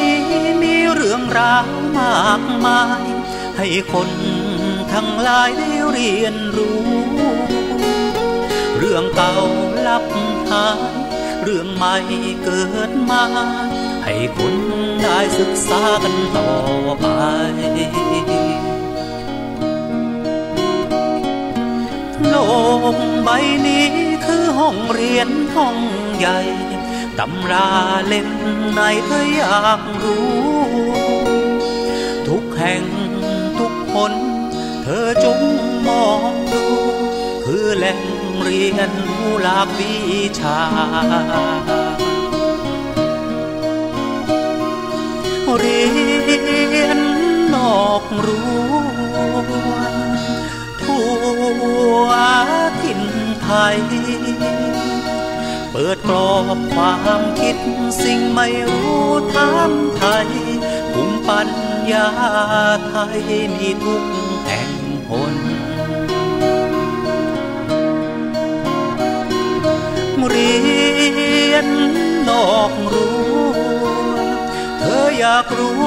[0.00, 0.20] นี้
[0.62, 1.66] มีเรื่องราว
[1.98, 3.04] มากมาย
[3.56, 4.10] ให้คน
[4.92, 6.80] ทั้งหลายได้เรียนรู้
[8.78, 9.34] เรื่องเก่า
[9.86, 10.04] ลับ
[10.50, 11.00] หาย
[11.42, 11.96] เรื่องใหม่
[12.44, 13.24] เกิดมา
[14.04, 14.54] ให้คน
[15.02, 16.52] ได้ศึกษากันต่อ
[17.00, 17.06] ไป
[22.28, 22.34] โล
[22.94, 23.28] กใบ
[23.66, 23.86] นี้
[24.24, 25.76] คือห้องเรียนห้อง
[26.18, 26.38] ใหญ่
[27.22, 27.68] ตำรา
[28.06, 28.28] เล่ม
[28.72, 30.30] ไหนเธออยากรู้
[32.28, 32.84] ทุกแห่ง
[33.58, 34.12] ทุกคน
[34.82, 35.40] เธอจง
[35.88, 36.64] มองดู
[37.44, 38.00] คือแหล่ง
[38.42, 39.94] เรียนรู้หลากวิ
[40.40, 40.60] ชา
[45.58, 45.80] เรี
[46.82, 46.98] ยน
[47.54, 48.48] นอกรั้
[50.82, 51.06] ทั่
[52.04, 52.08] ว
[52.82, 53.02] ถิ่น
[53.42, 53.78] ไทย
[55.72, 57.56] เปิดกรอบความคิด
[58.02, 60.28] สิ่งไม่รู้ถามไทย
[60.92, 61.48] ภูมิปัญ
[61.92, 62.08] ญา
[62.88, 63.20] ไทย
[63.56, 64.04] มีทุก
[64.46, 64.70] แห่ง
[65.08, 65.34] หน
[70.28, 70.52] เรี
[71.52, 71.66] ยน
[72.28, 73.14] นอกรั้
[74.78, 75.80] เธออยากรู้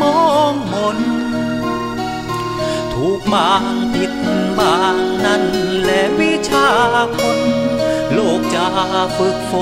[0.00, 0.20] มอ
[0.52, 0.98] งมน
[2.92, 4.12] ถูกบางผิด
[4.58, 5.44] บางนั่น
[5.80, 6.68] แหละวิชา
[7.16, 7.38] คน
[8.16, 8.66] ลกจะ
[9.16, 9.52] ฝึกฝ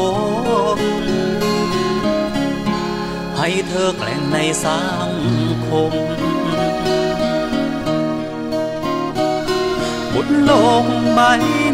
[0.78, 0.80] น
[3.38, 5.10] ให้เธอแกล่งในสัง
[5.66, 5.92] คม
[10.14, 10.52] บนโล
[10.84, 11.20] กใบ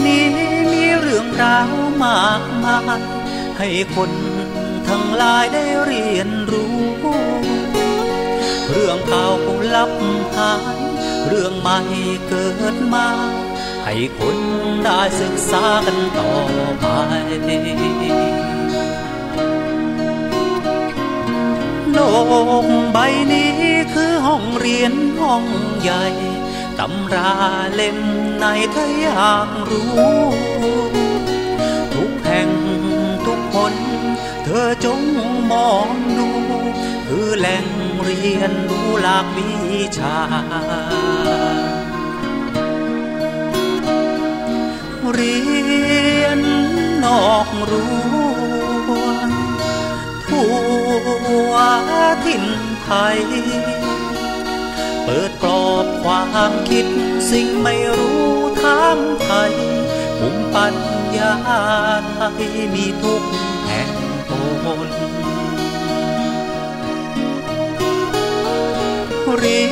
[0.07, 0.27] นี้
[0.73, 3.01] มีเรื่องราวมากมาย
[3.59, 4.11] ให้คน
[4.89, 6.77] ทั้งหลายได้เรียนรู้
[8.71, 9.29] เรื่องเก่า
[9.75, 9.93] ลับ
[10.37, 10.77] หาย
[11.27, 11.79] เรื่องใหม่
[12.29, 13.09] เกิดมา
[13.89, 14.39] ให้คน
[14.85, 16.33] ได้ศึกษากันต่อ
[16.81, 16.87] ไป
[21.93, 21.99] โล
[22.65, 22.99] กใบ
[23.33, 23.53] นี้
[23.93, 25.45] คือห้องเรียนห้อง
[25.81, 26.05] ใหญ่
[26.79, 27.33] ตำรา
[27.75, 27.99] เล่ม
[28.37, 29.91] ไหนเธออยากรู้
[31.95, 32.51] ทุกแห่ง
[33.27, 33.75] ทุกคน
[34.45, 35.01] เธอจง
[35.53, 35.89] มอง
[36.19, 36.29] ดู
[37.09, 37.67] คือแหล่ง
[38.03, 39.51] เรียนรู้หลากวิ
[39.99, 40.17] ชา
[45.15, 45.39] เรี
[46.23, 46.41] ยน
[47.05, 47.93] นอกรั้
[48.89, 48.91] ว
[50.29, 50.51] ทั่
[51.51, 51.53] ว
[52.25, 52.45] ถิ่น
[52.83, 53.19] ไทย
[55.03, 56.87] เปิดกรอบความคิด
[57.31, 58.31] สิ่งไม่รู้
[58.63, 59.53] ถามไทย
[60.19, 60.75] ภูมิปัญ
[61.17, 61.35] ญา
[62.13, 63.23] ไทยมีทุก
[63.67, 63.91] แห่ง
[64.29, 64.31] ห
[64.87, 64.91] น
[69.39, 69.65] เรี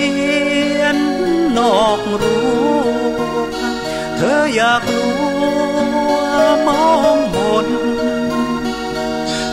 [0.81, 0.99] ยน
[1.57, 2.43] นอกรั้
[2.73, 2.74] ว
[4.17, 5.15] เธออยากรู้
[6.67, 6.87] มอ
[7.17, 7.67] งมน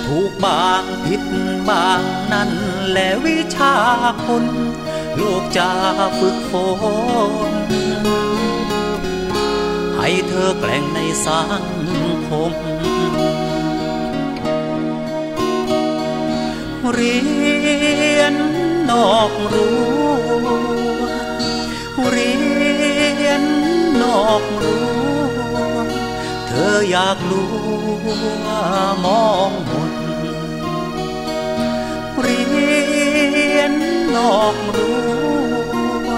[0.06, 1.24] ถูกบางผิด
[1.70, 2.02] บาง
[2.34, 2.52] นั่น
[2.92, 3.76] และวิชา
[4.26, 4.46] คน
[5.16, 5.70] โลกจะ
[6.20, 6.54] ฝึกฝ
[7.52, 7.54] น
[9.98, 11.64] ให้เธอแกล่งในสัง
[12.28, 12.54] คม
[16.94, 17.20] เรี
[18.20, 18.36] ยน
[18.90, 20.71] นอกรั้
[24.31, 24.81] อกรั้
[26.47, 27.52] เธออยากรู้
[29.06, 29.94] มองมน
[32.19, 32.41] เรี
[33.58, 33.74] ยน
[34.16, 34.96] นอกรั้
[36.06, 36.09] ว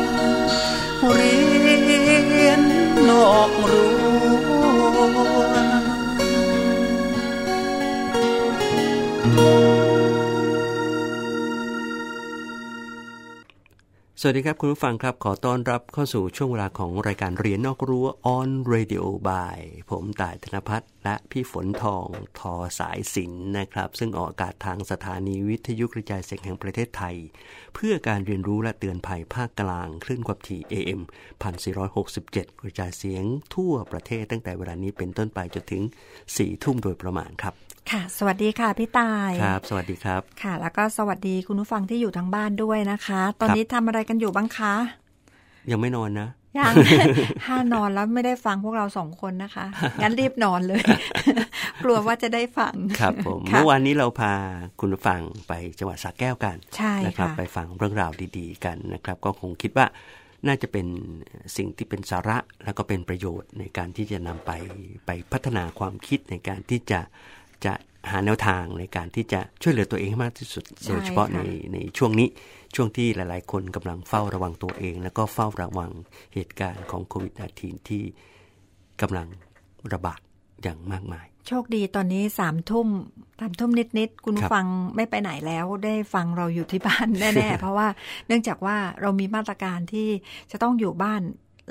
[1.15, 1.33] เรี
[2.45, 2.61] ยน
[3.09, 3.92] นอกรั้ว
[14.25, 19.59] สวัสดีครับ คุณผู้ฟังครับ ขอต้อนรับเข้าสู่ช่วงเวลาของรายการเรียนนอกรั้ว on radio by
[19.89, 22.07] ผมต่ายธนพัฒน์ และพี่ฝนทอง
[22.39, 27.15] ทอสายสินนะครับ ซึ่งออกอากาศทางสถานีวิทยุกระจายเสียงแห่งประเทศไทย
[27.75, 31.01] เพื่อการเรียนรู้และเตือนภัยภาคกลางคลื่นความถี่ AM
[31.81, 33.23] 1467 กระจายเสียง
[33.55, 35.83] ทั่วประเทศตั้งแต่เวลานี้เป็นต้นไปจนถึง
[36.23, 37.53] 4 ทุ่มโดยประมาณครับ
[37.91, 44.73] ค่ะ สวัสดีค่ะพี่ตายครับ สวัสดีครับ ค่ะ แล้วก็สวัสดีคุณผู้ฟังที่อยู่ทางบ้านด้วยนะคะ ตอนนี้ทำอะไรกันอยู่บ้างคะ
[45.71, 46.29] ยังไม่นอนนะ
[46.59, 46.73] ยัง
[47.43, 49.65] ถ้านอนแล้วไม่ได้ฟังพวกเราสองคนนะคะ
[50.01, 50.81] งั้นรีบนอนเลย
[51.83, 54.33] กลัวว่าจะได้ฟัง ครับผมค่ะเมื่อวานนี้เราพา
[54.79, 59.87] คุณผู้ฟังไปจังหวัดสระแก้วกันใช่นะครับค่ะไปฟังเรื่องราวดีๆ กันนะครับ ก็คงคิดว่า
[60.47, 60.87] น่าจะเป็น
[61.57, 64.51] สิ่งที่เป็นสาระแล้วก็เป็นประโยชน์ในการที่จะนำไป
[65.05, 66.99] ไปพัฒนาความคิดในการที่จะ
[67.65, 67.73] จะ
[68.11, 72.27] หาแนวทางในการที่จะช่วยเหลือตัวเองให้มากที่สุดใช่โดยเฉพาะในค่ะในช่วงนี้
[72.75, 75.91] ช่วงที่หลาย ๆ คนกำลังเฝ้าระวังตัวเอง แล้วก็เฝ้าระวัง
[76.33, 78.03] เหตุการณ์ของโควิด -19 ที่
[79.01, 79.27] กำลัง
[79.93, 80.19] ระบาด
[80.63, 82.87] อย่างมากมาย โชคดีตอนนี้สามทุ่ม
[83.39, 84.65] สามทุ่มนิด ๆ คุณคฟัง
[84.95, 87.87] ไม่ไปไหนแล้วได้ฟังเราอยู่ที่บ้านแน่ ๆ เพราะว่า
[88.27, 90.09] เนื่องจากว่าเรามีมาตรการที่
[90.51, 91.21] จะต้องอยู่บ้าน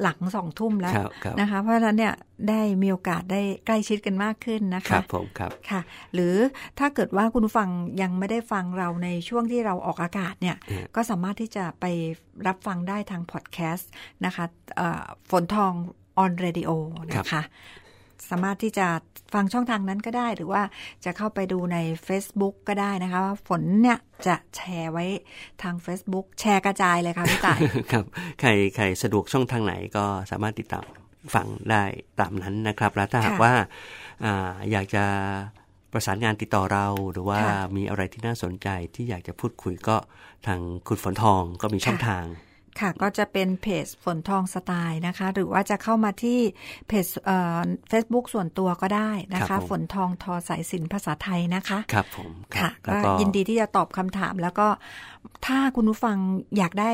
[0.03, 2.15] หลังสองทุ่มแล้วครับครับนะคะ เพราะฉะนั้นเนี่ย
[2.49, 5.81] ได้มีโอกาสได้ใกล้ชิดกันมากขึ้นนะครัคะบผมครับค่ะ
[6.15, 6.35] หรือ
[6.79, 7.69] ถ้าเกิดว่าคุณผู้ฟัง
[8.03, 11.85] ยังไม่ได้ฟังเราในช่วงที่เราออกอากาศเนี่ยอืมก็สามารถที่จะไป
[12.47, 13.91] รับฟังได้ทางพอดแคสต์
[14.25, 14.45] นะคะ
[14.77, 15.73] เอ่อฝนทอง
[16.19, 16.71] ออนเรดิโอ
[17.11, 17.43] นะคะ
[18.31, 18.87] สามารถที่จะ
[19.35, 20.63] ฟังช่องทางนั้นก็ได้ หรือว่า
[21.05, 25.05] จะเข้าไปดูใน Facebook ก็ได้นะคะว่าฝนเนี่ยจะแชร์ไว้
[25.63, 27.61] ทาง Facebook แชร์กระจายเลยค่ะพี่ต่าย
[27.93, 28.05] ครับ
[28.41, 30.85] ใครใครสะดวกช่องทางไหนก็สามารถติดตาม
[31.35, 31.85] ฟังได้
[32.21, 33.53] ตามนั้นนะครับ แล้วถ้าหากค่ะว่า
[34.25, 35.05] อ่าอยากจะ
[35.93, 39.97] ประสานงานติดต่อเราหรือว่าค่ะมีอะไรที่น่าสนใจที่อยากจะพูดคุยก็
[40.47, 42.25] ทางคุณฝนทองก็มีช่องค่ะทาง
[42.81, 46.39] ค่ะก็จะเป็นเพจฝนทองสไตล์นะคะ หรือว่าจะเข้ามาที่
[46.89, 47.61] เพจเอ่อ
[47.91, 54.69] Facebook ส่วนตัวก็ได้นะครัคะบผมฝนทองทอสายสินภาษาไทยนะคะ ครับผมครัค่ะบแล้วก็ยินดีที่จะตอบคำถามแล้วก็
[55.47, 56.17] ถ้าคุณผู้ฟัง
[56.57, 56.93] อยากได้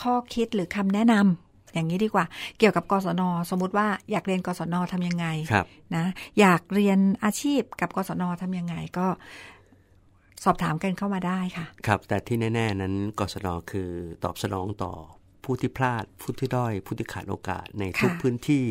[0.00, 2.24] ข้อคิดหรือคำแนะนำอย่างนี้ดีกว่า
[2.58, 5.66] เกี่ยวกับกศน สมมุติว่าอยากเรียนกศนทำยังไงครับ
[5.96, 6.04] นะ
[6.40, 9.06] อยากเรียนอาชีพกับกศนทำยังไงก็
[10.44, 13.90] สอบถามกันเข้ามาได้ค่ะ ครับ แต่ที่แน่ ๆ นั้นกศนคือ
[14.24, 14.92] ตอบสนองต่อ
[15.44, 18.64] ผู้ที่พลาด ผู้ที่ด้อย ผู้ที่ขาดโอกาสในทุกค่ะพื้นที่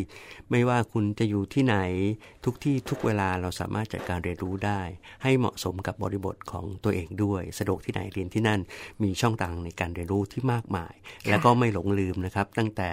[0.51, 1.75] ไม่ว่าคุณจะอยู่ที่ไหน
[2.45, 4.81] ทุกที่ทุกเวลาเราสามารถจัดการเรียนรู้ได้
[5.24, 8.60] ให้เหมาะสมกับบริบทของตัวเองด้วย สะดวกที่ไหนเรียนที่นั่น
[9.04, 10.94] มีช่องทางในการเรียนรู้ที่มากมาย
[11.30, 12.89] แล้วก็ไม่หลงลืมนะครับ ตั้งแต่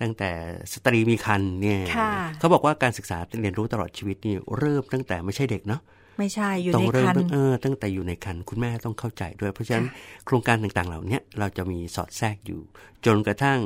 [0.00, 0.30] ตั้งแต่
[0.72, 5.80] สตรีมีคันเนี่ยค่ะเขาบอกว่าการศึกษาเรียนรู้ตลอดชีวิตนี่เริ่มตั้งแต่ไม่ใช่เด็กเนาะ
[6.20, 12.60] ไม่ใช่อยู่ต้องในเริ่มคันตั้งเออตั้งแต่อยู่ในคันคุณแม่ต้องเข้าใจด้วย เพราะฉะนั้นค่ะโครงการต่างๆ เหล่าเนี้ยเราจะมีสอดแทรกอยู่
[13.06, 13.60] จนกระทั่ง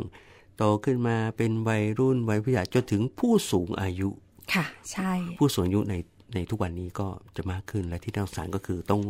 [0.57, 4.09] โตขึ้นมาเป็นวัยรุ่นวัยผู้ใหญ่จนถึงผู้สูงอายุ
[4.55, 5.95] ค่ะ ใช่ ผู้สูงอายุใน
[6.35, 9.03] ในทุกวันนี้ก็จะมากขึ้นและที่น่าสงสารก็คือต้อง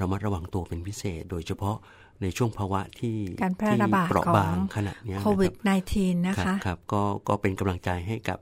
[0.00, 1.76] ระมัดระวังตัวเป็นพิเศษ โดยเฉพาะ
[2.22, 8.38] ในช่วงภาวะที่การแพร่ระบาดที่เปราะของบางขนาดเนี้ยนะโควิดรับ -19 นะครัคะบครับก็ก็เป็นกำลังใจให้กับ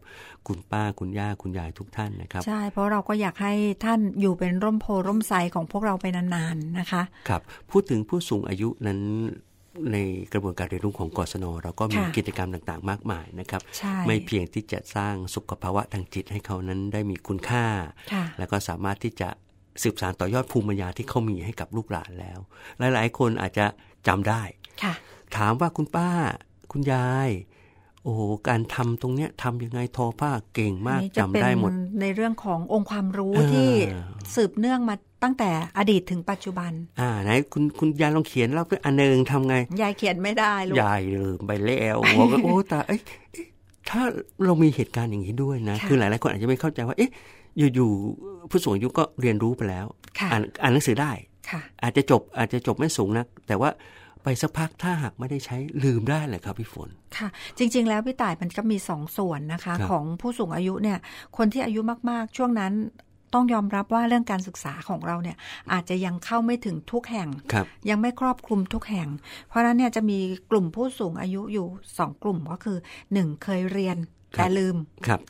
[0.47, 9.01] คุณป้าคุณย่าคุณยายทุกท่านนะครับ ใช่ เพราะเราก็อยากให้ท่านอยู่เป็นร่มโพร่มไทรของพวกเราไปนานๆนะคะ ครับ พูดถึงผู้สูงอายุนั้น
[9.93, 9.97] ใน
[10.33, 17.65] กระบวนการเรียนรู้ของกศนเราก็มีค่ะกิจกรรมต่างๆ มากมายนะครับใช่ไม่เพียงที่จะสร้างสุขภาวะทางจิตให้เขานั้นได้มีคุณค่า
[18.13, 19.29] ค่ะแล้วก็สามารถที่จะ
[19.83, 22.39] สืบสานต่อยอดภูมิปัญญาที่เขามีให้กับลูกหลานแล้ว
[22.95, 23.67] หลายๆ คนอาจจะ
[24.07, 24.43] จำได้
[24.83, 24.95] ค่ะ
[25.37, 26.09] ถามว่าคุณป้า
[26.73, 27.31] คุณยาย
[28.03, 33.71] โอ้โหการทำตรงเนี้ยทำยังไงทอผ้าเก่งมากอันนี้จำได้หมดจะเป็นในเรื่องขององค์ความรู้เออที่
[34.35, 43.01] สืบเนื่องมาตั้งแต่อดีตถึงปัจจุบัน อ่าไหนคุณคุณยายลองเขียนเล่าด้วยอันหนึ่งทำไง ยายเขียนไม่ได้ลูก ยายลืมไปแล้วบอกว่าโอ้ตายเอ้ย
[43.33, 43.47] เอ๊ะ
[43.91, 44.03] ถ้า
[44.45, 47.11] เรามีเหตุการณ์อย่างนี้ด้วยนะค่ะคือหลาย ๆ คนอาจจะไม่เข้าใจว่า เอ๊ะ
[47.75, 47.91] อยู่
[48.21, 49.87] ๆ ผู้สูงอายุก็เรียนรู้ไปแล้ว
[50.19, 51.13] ค่ะอ่านอ่านหนังสือได้
[51.51, 53.71] ค่ะอาจจะจบอาจจะจบไม่สูงนักแต่ว่า
[54.23, 57.29] ไปสักพักถ้าหากไม่ได้ใช้ลืมได้เลยครับพี่ฝน ค่ะ
[57.59, 60.99] จริง ๆ แล้วพี่ต่ายมันก็มีสองส่วนนะคะครับของผู้สูงอายุเนี่ย
[61.37, 62.73] คนที่อายุมาก ๆ ช่วงนั้น
[63.37, 65.37] ต้องยอมรับว่าเรื่องการศึกษาของเราเนี่ย
[65.73, 69.09] อาจจะยังเข้าไม่ถึงทุกแห่งครับยังไม่ครอบคลุมทุกแห่ง
[69.49, 70.19] เพราะฉะนั้นเนี่ยจะมี
[70.51, 71.67] กลุ่มผู้สูงอายุอยู่
[71.99, 72.79] สองกลุ่มก็คือ
[73.13, 73.97] หนึ่งเคยเรียน
[74.37, 74.77] ครับแต่ลืม
[75.07, 75.21] ครับ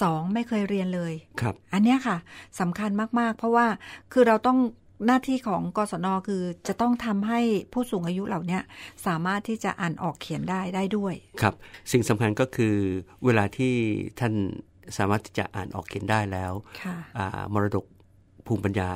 [0.00, 2.16] สองไม่เคยเรียนเลยครับ อันเนี้ยค่ะ
[2.60, 3.66] สำคัญมาก ๆ เพราะว่า
[4.12, 4.58] คือเราต้อง
[5.06, 7.40] หน้าที่ของกศนคือจะต้องทำให้
[7.72, 8.62] ผู้สูงอายุเหล่าเนี้ย
[9.06, 11.54] สามารถที่จะอ่านออกเขียนได้ได้ด้วย ครับ
[11.92, 12.74] สิ่งสำคัญก็คือ
[13.24, 13.74] เวลาที่
[14.20, 14.34] ท่าน
[14.98, 17.84] สามารถที่จะอ่านออกเขียนได้แล้วค่ะอ่ามรดก
[18.46, 18.90] ภูมิปัญญา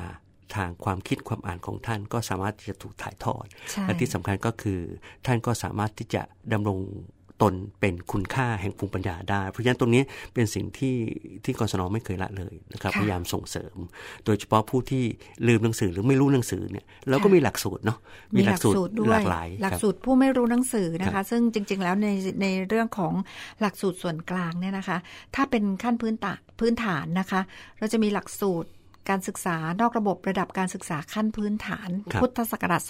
[0.54, 4.80] ทางความคิดความอ่านของท่านก็สามารถที่จะถูกถ่ายทอดใช่และที่สำคัญก็คือ
[5.26, 6.78] ท่านก็สามารถที่จะดำรง
[7.42, 10.02] ตนเป็นคุณค่าแห่งภูมิปัญญาได้ เพราะฉะนั้นตรงนี้
[10.34, 10.96] เป็นสิ่งที่
[11.44, 13.76] ที่กศนไม่เคยละเลยนะครับค่ะพยายามส่งเสริม
[14.24, 15.04] โดยเฉพาะผู้ที่
[15.48, 17.98] ลืมหนังสือหรือไม่รู้หนังสือเนี่ยเราก็ค่ะมีหลักสูตรเนาะ
[18.34, 22.08] มีหลักสูตรด้วยหลากหลาย หลักครับสูตรผู้ไม่รู้หนังสือนะครัคะบซึ่งจริง ๆ แล้วใน
[22.42, 23.12] ในเรื่องของ
[23.60, 24.98] หลักสูตรส่วนกลางเนี่ยนะคะ
[25.34, 27.40] ถ้าเป็นขั้นพื้นฐานพื้นฐานนะคะ
[27.78, 28.70] เราจะมีหลักสูตร
[29.10, 32.82] การศึกษานอกระบบระดับการศึกษาขั้นพื้นฐานครับพุทธศักราช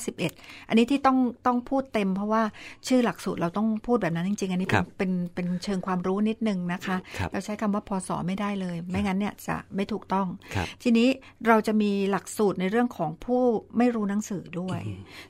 [0.00, 2.42] 2551 อันนี้ที่ต้องต้องพูดเต็มเพราะว่า
[2.88, 11.08] ชื่อหลักสูตรเราต้องพูดแบบนั้นจริง ๆ อันนี้คเป็รันบเป็นเป็นเชิงความรู้นิดนึงนะคะครับเราใช้คำว่าพศไม่ได้เลย ไม่งั้นเนี่ยจะไม่ถูกต้องครับทีนี้
[11.46, 13.42] เราจะมีหลักสูตรในเรื่องของผู้
[13.78, 14.80] ไม่รู้หนังสือด้วย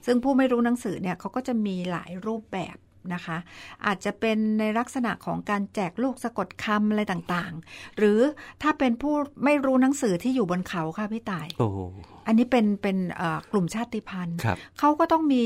[0.06, 2.76] ซึ่งผู้ไม่รู้หนังสือเนี่ยเขาก็จะมีหลายรูปแบบ
[3.14, 3.38] นะคะ
[3.86, 8.20] อาจจะเป็นในลักษณะของการแจกลูกสะกดคำอะไรต่างๆ หรือ
[8.62, 11.78] ถ้าเป็นผู้ไม่รู้หนังสือที่อยู่บนเขาค่ะพี่ต่ายโอ้โห
[12.26, 15.44] อันนี้เป็นเป็นเอ่อกลุ่มชาติพันธุ์ครับเขาก็ต้องมี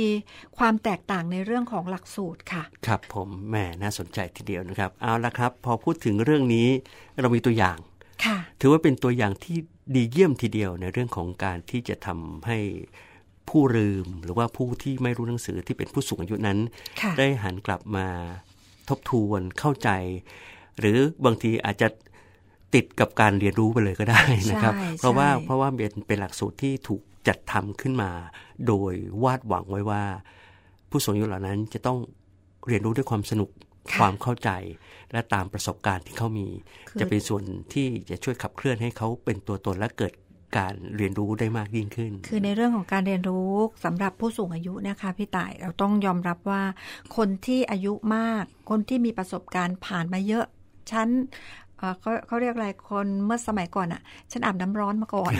[0.58, 6.68] ความแตกต่างในเรื่องของหลักสูตรค่ะ ครับผมแหมน่าสนใจทีเดียวนะครับ เอาละครับ พอพูดถึงเรื่องนี้
[7.20, 7.78] เรามีตัวอย่าง
[8.24, 9.58] ค่ะถือว่าเป็นตัวอย่างที่
[9.94, 12.58] ดีเยี่ยมทีเดียวในเรื่องของการที่จะทำให้
[13.50, 16.58] ผู้ลืมหรือว่าผู้ที่ไม่รู้หนังสือที่เป็นผู้สูงอายุนั้น
[17.00, 18.06] ค่ะได้หันกลับมา
[18.88, 19.90] ทบทวนเข้าใจ
[20.78, 21.88] หรือบางทีอาจจะ
[22.74, 28.10] ติดกับการเรียนรู้ไปเลยก็ได้นะครับใช่เพราะว่าใช่เพราะว่าเป็นเป็นหลักสูตรที่ถูกจัดทำขึ้นมา
[28.66, 28.92] โดย
[29.24, 30.02] วาดหวังไว้ว่า
[30.90, 31.98] ผู้สูงอายุเหล่านั้นจะต้อง
[32.66, 33.50] เรียนรู้ด้วยความสนุก
[33.90, 34.50] ค่ะความเข้าใจ
[35.12, 36.46] และตามประสบการณ์ที่เขามี
[36.88, 37.42] คือจะเป็นส่วน
[37.72, 40.12] ที่จะช่วยขับเคลื่อนให้เขาเป็นตัวตนและเกิด
[40.56, 43.50] การเรียนรู้ได้มากยิ่งขึ้น คือในเรื่องของการเรียนรู้
[43.84, 46.62] สำหรับผู้สูงอายุนะคะพี่ต่ายเราต้องยอมรับว่า
[47.16, 50.44] คนที่อายุมาก คนที่มีประสบการณ์ผ่านมาเยอะ
[50.90, 51.08] ชั้น
[51.80, 54.00] เอ่อเขาเขาเรียกอะไรคนเมื่อสมัยก่อนอะ่ะ
[54.32, 55.32] ฉันอาบน้ำร้อนมาก่อน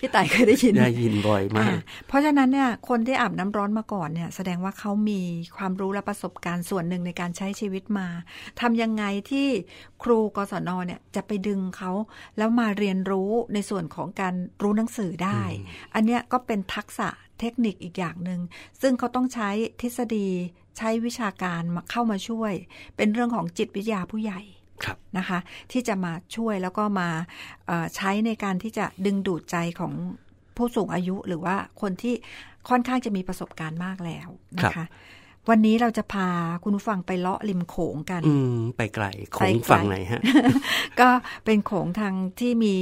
[0.00, 5.20] พี่ต่ายเคยได้ยินได้ยินบ่อยมากอ่าเพราะฉะนั้นเนี่ยคนที่อาบน้ำร้อนมาก่อนเนี่ย แสดงว่าเขามี
[5.56, 8.08] ความรู้และประสบการณ์ส่วนหนึ่งในการใช้ชีวิตมา
[8.60, 9.48] ทำยังไงที่
[10.02, 11.90] ครูกศนเนี่ยจะไปดึงเขา
[12.38, 15.42] แล้วมาเรียนรู้ในส่วนของการรู้หนังสือได้
[15.94, 17.08] อันเนี้ยก็เป็นทักษะ
[17.40, 18.40] เทคนิคอีกอย่างหนึ่ง
[18.80, 20.28] ซึ่งเขาต้องใช้ทฤษฎี
[20.78, 22.52] ใช้วิชาการมาเข้ามาช่วย
[22.96, 24.61] เป็นเรื่องของจิตวิทยาผู้ใหญ่ครับ
[25.18, 25.38] นะคะ
[25.72, 27.08] ที่จะมาช่วยแล้วก็มา
[27.66, 29.92] เอ่อใช้ในการที่จะดึงดูดใจของ
[30.56, 32.14] ผู้สูงอายุหรือว่าคนที่
[32.68, 34.88] ค่อนข้างจะมีประสบการณ์มากแล้วนะครัคะบ
[35.50, 36.28] วันนี้เราจะพา
[36.64, 39.06] คุณผู้ฟังไปเลาะริมโขงกัน อืมไปไกล
[39.36, 40.20] ขไปองไกลฝั่งไหนฮะ
[41.00, 41.08] ก็
[41.44, 42.76] เป็นโขงทางที่มี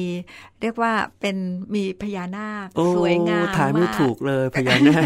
[0.62, 1.37] เรียกว่าเป็น
[1.75, 5.05] มีพญานาคโอ้สวยงามถ่ายไม่กถูกเลยพญานาค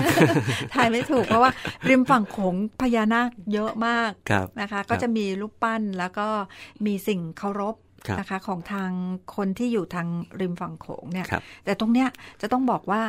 [0.75, 1.50] ถ่ายไม่ถูกเพราะว่า
[1.88, 6.28] ริมฝั่งโขงพญานาคเยอะมากครับนะคะครับก็จะมีรูปปั้นแล้วก็
[6.87, 8.90] มีสิ่งเคารพครับนะคะของทาง
[9.37, 10.08] คนที่อยู่ทาง
[10.40, 12.08] ริมฝั่งโขงเนี่ยครับแต่ตรงเนี้ย
[12.40, 13.02] จะต้องบอกว่า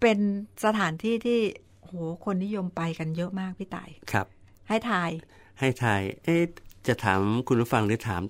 [0.00, 0.18] เป็น
[0.64, 1.40] สถานที่ที่
[1.73, 4.26] โหคนนิยมไปกันเยอะมากพี่ต่ายครับ
[4.68, 5.10] ให้ทาย
[5.58, 6.42] ให้ทาย เอ๊ะ
[6.86, 8.22] จะถามคุณผู้ฟังหรือถาม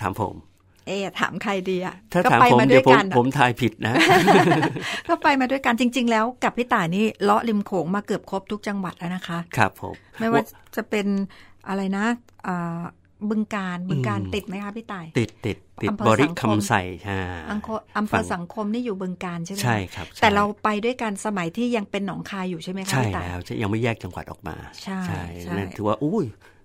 [0.00, 0.34] ถามผม
[0.86, 3.94] เอ๊ะถามใครดีอะถ้าก็ถามไปผมมาด้เดี๋วยยวผมกันอะผมทายผิดนะ
[5.08, 10.42] ก็ไปมาด้วยกันจริง ๆ แล้วกับพี่ต่ายนี่เลาะริมโขงมาเกือบครบทุกจังหวัดแล้วนะคะ ครับผม ไม่ว่า
[10.76, 11.06] จะเป็น
[11.68, 12.06] อะไรนะ
[12.46, 12.80] อ่า
[13.30, 25.22] บึงการบึงการอืมติดไหมคะพี่ต่าย ติดติดติดอำเภอบริสังคมคำใส่อ่าอำเภออำเภฝั่องสังคมนี่อยู่บึงการใช่ไหมคะใช่ครับใช่แต่เราไปด้วยกันสมัยที่ยังเป็นหนองคายอยู่ใช่ไหมคะใช่พี่ต่ายแล้วจะยังไม่แยกจังหวัดออกมา ใช่ใช่
[25.56, 26.24] นั่นถือว่าอุ้ย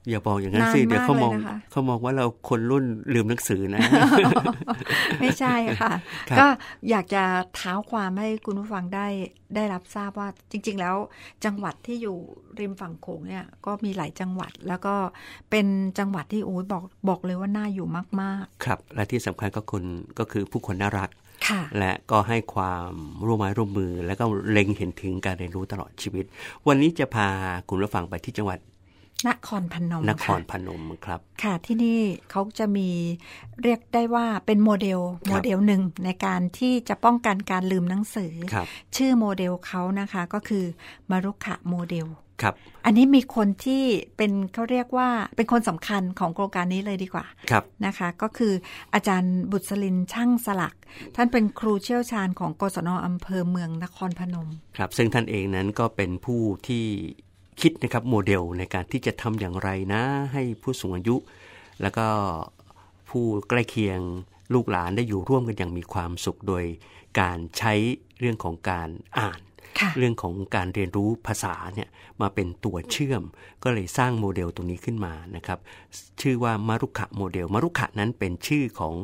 [0.09, 3.81] อย่าบอกอย่างนั้นสินานมากเดี๋ยวเขามองเลยนะคะเขามองว่าเราคนรุ่นลืมหนังสือนะ
[5.19, 5.93] ไม่ใช่ค่ะ
[6.29, 6.47] ครับก็
[6.89, 7.23] อยากจะ
[7.55, 9.07] เท้าความให้คุณผู้ฟังได้
[9.55, 10.95] ได้รับทราบว่าจริง ๆ แล้ว
[11.45, 12.17] จังหวัดที่อยู่
[12.59, 14.95] ริมฝั่งโขงเนี่ยก็มีหลายจังหวัด แล้วก็
[15.49, 15.67] เป็น
[15.99, 17.87] จังหวัดที่โอ้ยบอกบอกเลยว่าน่าอยู่
[18.21, 19.83] มากครับ และที่สำคัญก็คน
[20.19, 22.91] ก็คือผู้คนน่ารักๆค่ะและก็ให้ความ
[23.25, 26.25] ร่วมไม้ร่วมมือ แล้วก็เล็งเห็นถึงการเรียนรู้ตลอดชีวิต
[26.67, 27.27] วันนี้จะพา
[27.69, 28.59] คุณผู้ฟังไปที่จังหวัด
[29.29, 31.99] นครพนมนครค่ะพนมครับ ค่ะที่นี่
[32.31, 32.89] เขาจะมี
[33.63, 40.65] เรียกได้ว่าเป็นโมเดลโมเดลหนึ่งในการที่จะป้องกันการลืมหนังสือครับชื่อโมเดลเขานะคะก็คือ
[41.09, 42.07] มรุกขะโมเดล
[42.41, 42.55] ครับ
[42.85, 43.83] อันนี้มีคนที่
[44.17, 48.53] เป็นเขาเรียกว่าเป็นคนสำคัญของโครงการนี้เลยดีกว่าครับนะคะ ก็คือ
[48.93, 50.75] อาจารย์บุษลินช่างสลัก
[51.15, 56.85] ท่านเป็นครูเชี่ยวชาญของกศนอำเภอเมืองนครพนมครับซึ่งท่านเองนั้นก็เป็นผู้ที่
[57.61, 60.01] คิดนะครับโมเดลในการที่จะทำอย่างไรนะ
[60.33, 61.15] ให้ผู้สูงอายุ
[61.81, 62.07] แล้วก็
[63.09, 63.99] ผู้ใกล้เคียง
[64.53, 66.63] ลูกหลานได้อยู่ร่วมกันอย่างมีความสุขโดย
[67.19, 67.73] การใช้
[68.19, 69.39] เรื่องของการอ่าน
[69.79, 71.89] ค่ะเรื่องของการเรียนรู้ภาษาเนี่ย
[72.21, 73.23] มาเป็นตัวเชื่อม
[73.63, 75.59] ก็เลยสร้างโมเดลตรงนี้ขึ้นมานะครับ
[76.21, 78.95] ชื่อว่ามารุขะโมเดลมารุขะนั้นเป็นชื่อของ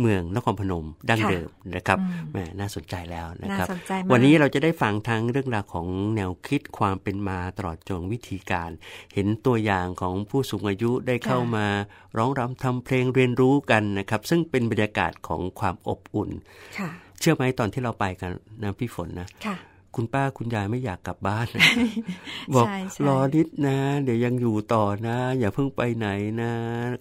[0.00, 8.70] เมืองนครพนมดั้งค่ะเดิมนะครับอืมแหมน่าสนใจแล้วนะครับน่าสนใจมากวันนี้เราจะได้ฟังทั้งเรื่องราวของแนวคิดความเป็นมาตลอดจนวิธีการ
[9.14, 11.66] เห็นตัวอย่างของผู้สูงอายุได้เข้ามา
[12.16, 16.30] ร้องรำทำเพลงเรียนรู้กันนะครับ ซึ่งเป็นบรรยากาศของความอบอุ่น
[16.78, 16.88] ค่ะ
[17.20, 18.30] เชื่อไหมตอนที่เราไปกัน
[18.62, 19.56] นะพี่ฝนนะค่ะ
[19.96, 21.62] คุณป้าคุณยายไม่อยากกลับบ้านนะ
[22.54, 26.08] บอกใช่ใช่รอนิดนะ เดี๋ยวยังอยู่ต่อนะ อย่าเพิ่งไปไหน
[26.40, 26.52] นะ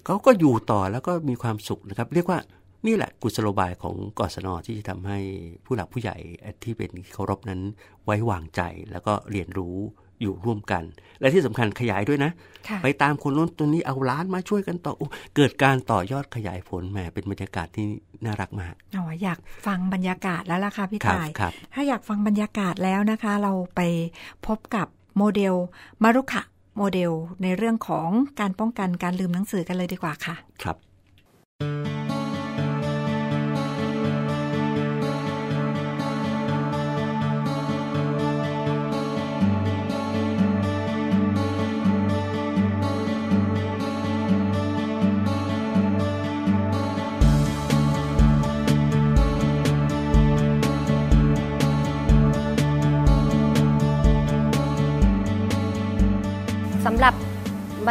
[0.05, 2.39] เขาก็อยู่ต่อแล้วก็มีความสุขนะครับ เรียกว่า
[2.87, 5.19] นี่แหละกุศโลบายของกศนที่จะทำให้
[5.65, 6.17] ผู้หลักผู้ใหญ่
[6.63, 7.61] ที่เป็นเคารพนั้น
[8.05, 8.61] ไว้วางใจ
[8.91, 9.77] แล้วก็เรียนรู้
[10.21, 10.83] อยู่ร่วมกัน
[11.19, 12.31] และที่สำคัญขยายด้วยนะ
[12.83, 14.93] ไปตามคนนู้นตัวนี้เอาล้านมาช่วยกันต่อ
[15.35, 17.87] เกิดการต่อยอดขยายผลแหมเป็นบรรยากาศที่
[18.25, 21.27] น่ารักมากอ๋ออยากฟังบรรยากาศแล้วล่ะค่ะพี่ตาย
[21.73, 23.81] ถ้าอยากฟังบรรยากาศแล้วนะคะ เราไป
[24.47, 25.53] พบกับโมเดล
[26.03, 26.43] มารุขะ
[26.77, 27.11] โมเดล
[27.43, 28.09] ในเรื่องของ
[28.39, 30.77] การป้องกันการลืมหนังสือกันเลยดีกว่าค่ะ ครับ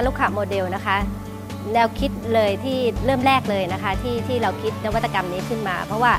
[0.00, 0.96] มารุขะโมเดลนะคะ
[1.74, 6.12] แนวคิดเลยที่เริ่มแรกเลยนะคะที่ที่เราคิดนวัตกรรมนี้ขึ้นมา เพราะว่า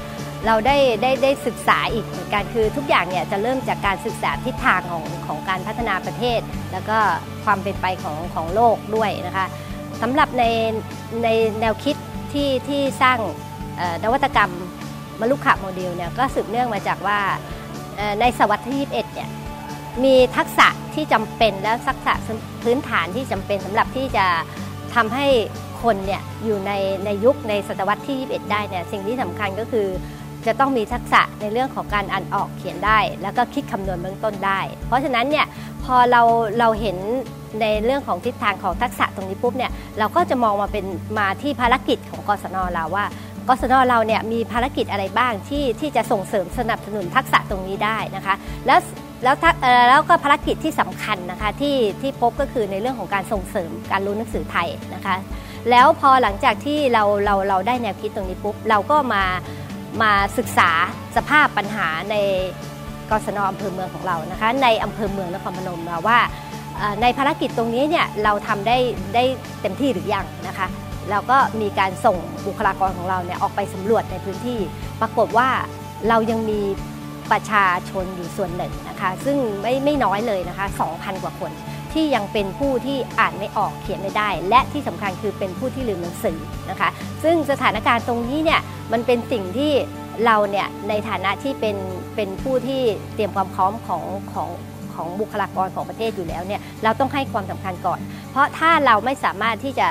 [0.46, 6.40] เราได้ได้ได้ศึกษาอีกเหมือนกันคือทุกอย่างเนี่ยจะเริ่มจากการศึกษาทิศทางของของการพัฒนาประเทศ
[6.72, 6.98] แล้วก็
[7.44, 9.46] ความเป็นไปของของโลกด้วยนะคะ
[10.02, 10.44] สำหรับใน
[11.24, 11.28] ใน
[11.62, 11.96] แนวคิด
[12.34, 13.18] ที่ที่สร้าง
[14.04, 14.52] นวัตกรรม
[15.20, 17.20] มรุขะโมเดลเนี่ยก็สืบเนื่องมาจากว่า
[18.20, 19.30] ในศตวรรษที่ 21 เนี่ย
[20.04, 22.14] มีทักษะ ที่จำเป็นและทักษะ
[22.64, 24.26] พื้นฐานที่จำเป็นสำหรับที่จะ
[24.96, 25.28] ทำให้
[25.84, 26.72] คนเนี่ยอยู่ใน
[27.06, 29.88] ในยุคในศตวรรษที่ 21 ได้เนี่ยสิ่งที่สำคัญก็คือ
[30.46, 35.46] จะต้องมีทักษะในเรื่องของการอ่านออกเขียนได้ แล้วก็คิดคำนวณเบื้องต้นได้ เพราะฉะนั้นเนี่ย
[35.84, 36.22] พอเรา
[36.60, 36.98] เราเห็น
[37.62, 40.86] ในเรื่องของทิศทางของทักษะตรงนี้ปุ๊บเนี่ยเราก็จะมองมาเป็น
[41.18, 43.06] มาที่ภารกิจของกศนเราว่า
[43.50, 48.36] กศนเราเนี่ยมีภารกิจอะไรบ้างที่ที่จะส่งเสริมสนับสนุนทักษะตรงนี้ได้นะคะ
[48.68, 48.80] แล้ว
[49.24, 49.36] แล้ว
[49.90, 55.16] แล้วก็ภารกิจที่สำคัญนะคะที่ที่พบก็คือในเรื่องของการส่งเสริมการรู้หนังสือไทยนะคะ
[55.70, 59.24] แล้วพอหลังจากที่เราเราเราได้แนวคิดตรงนี้ปุ๊บเราก็มา
[60.02, 60.70] มาศึกษา
[61.16, 62.16] สภาพปัญหาใน
[63.10, 66.20] กศนอำเภอเมืองของเรานะคะ ในอำเภอเมืองนครพนมเราว่า
[67.02, 68.78] ในภารกิจตรงนี้เนี่ยเราทำได้
[69.16, 69.24] ได้
[69.62, 70.68] เต็มที่หรือยังนะคะ
[71.12, 74.60] เราก็มีการส่งบุคลากรของเราเนี่ยออกไปสำรวจในพื้นที่
[75.02, 75.50] ปรากฏว่า
[76.10, 76.62] เรายังมี
[77.32, 80.66] ประชาชนอยู่ส่วนหนึ่งนะคะ ซึ่งไม่ไม่น้อยเลยนะคะ
[80.96, 81.52] 2,000 กว่าคน
[81.94, 86.40] ที่ยังเป็นผู้ที่อ่านไม่ออกเขียนไม่ได้ และที่สำคัญคือเป็นผู้ที่ลืมหนังสือ
[86.70, 86.90] นะคะ
[87.24, 89.72] ซึ่งสถานการณ์ตรงนี้เนี่ยมันเป็นสิ่งที่
[90.26, 91.78] เราเนี่ยในฐานะที่เป็น
[92.16, 92.82] เป็นผู้ที่
[93.14, 94.50] เตรียมความพร้อมของของ
[94.94, 98.00] ของบุคลากรของประเทศอยู่แล้วเนี่ยเราต้องให้ความสำคัญก่อน
[98.32, 99.88] เพราะถ้าเราไม่สามารถที่จะ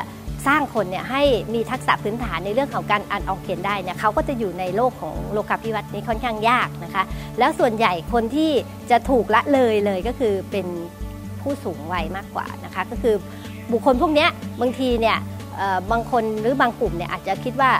[0.46, 1.22] สร้างคนเนี่ยให้
[1.55, 7.03] มีทักษะพื้นฐานในเรื่องของการอ่านออกเขียนได้เนี่ยเขาก็จะอยู่ในโลกของโลกาภิวัตน์นี้ค่อนข้างยากนะคะ
[7.38, 8.50] แล้วส่วนใหญ่คนที่
[8.90, 10.66] จะถูกละเลยเลยก็คือเป็น
[11.42, 13.14] ผู้สูงวัยมากกว่านะคะ ก็คือ
[13.72, 14.26] บุคคลพวกนี้
[14.61, 15.18] บางทีเนี่ย
[15.92, 17.70] บางคนหรือบางกลุ่มเนี่ยอาจจะคิดว่า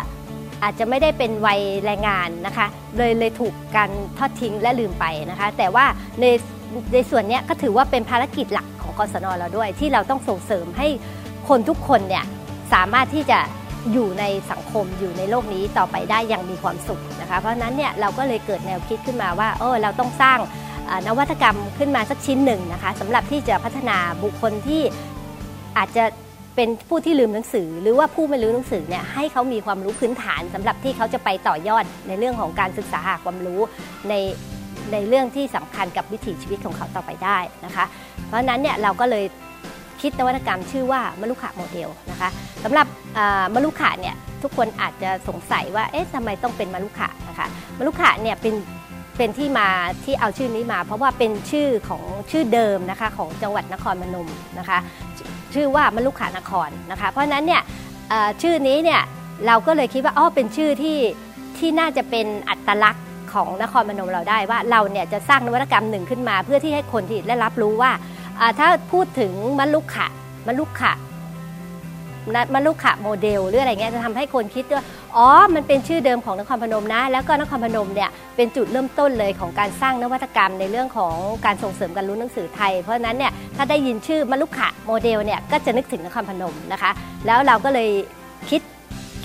[0.63, 5.85] อาจจะไม่ได้เป็นวัยแรงงานนะคะ เลยเลยถูกการทอดทิ้งและลืมไปนะคะ แต่ว่า
[6.21, 6.25] ใน
[6.95, 10.89] ในส่วนนี้ก็ถือว่าเป็นภารกิจหลักของกศนเราด้วย ที่เราต้องส่งเสริมให้
[11.49, 12.25] คนทุกคนเนี่ย
[12.73, 13.39] สามารถที่จะ
[13.93, 20.39] อยู่ในสังคมอยู่ในโลกนี้ต่อไปได้อย่างมีความสุขนะคะ เพราะนั้นเนี่ยเราก็เลยเกิดแนวคิดขึ้นมาว่าเออเราต้องสร้าง
[21.07, 24.83] นวัตกรรมขึ้นมาสักชิ้นหนึ่งนะคะสำหรับที่จะพัฒนาบุคคลที่
[25.79, 26.05] อาจจะ
[26.57, 33.61] เป็นผู้ที่ลืมหนังสือ หรือว่าผู้ไม่รู้หนังสือเนี่ยให้เขามีความรู้พื้นฐานสำหรับที่เขาจะไปต่อยอดในเรื่องของการศึกษาหาความรู้
[34.09, 34.15] ใน
[34.93, 37.85] ในเรื่องที่สำคัญกับวิถีชีวิตของเขาต่อไปได้นะคะ
[38.27, 39.25] เพราะนั้นเนี่ยเราก็เลย
[40.03, 42.29] คิดนวัตกรรมชื่อว่ามลุขะโมเดลนะคะ
[42.65, 42.87] สำหรับ
[43.55, 47.47] มลุขะเนี่ยทุกคนอาจจะสงสัยว่าเอ๊ะทำไมต้องเป็นมลุขะนะคะ
[47.79, 48.55] มลุขะเนี่ยเป็น
[49.17, 49.69] เป็นที่มา
[50.05, 54.79] ที่เอาชื่อนี้มา เพราะว่าเป็นชื่อของชื่อเดิมนะคะของจังหวัดนครพนมนะคะ
[55.55, 57.63] ชื่อว่ามลุขานครนะคะเพราะนั้นเนี่ย
[58.43, 59.01] ชื่อนี้เนี่ย
[59.47, 60.99] เราก็เลยคิดว่าอ๋อเป็นชื่อที่
[61.59, 67.91] ที่น่าจะเป็นอัตลักษณ์ของนครพนมเราได้ว่าเราเนี่ยจะสร้างนวัตกรรมหนึ่งขึ้นมา เพื่อที่ให้คนที่ได้รับรู้ว่า
[68.59, 70.07] ถ้าพูดถึงมลุขะ
[70.47, 70.93] มลุขะ
[72.55, 81.15] มลุขะโมเดลหรืออะไรเงี้ยจะทำให้คนคิดว่าอ๋อ มันเป็นชื่อเดิมของนครพนมนะ แล้วก็นครพนมเนี่ยเป็นจุดเริ่มต้นเลยของการสร้างนวัตกรรมในเรื่องของ
[81.47, 86.91] การส่งเสริมการรู้หนังสือไทย เพราะฉะนั้นเนี่ยถ้าได้ยินชื่อมลุขะโมเดลเนี่ยก็จะนึกถึงนครพนมนะคะ
[87.27, 87.89] แล้วเราก็เลย
[88.51, 88.61] คิด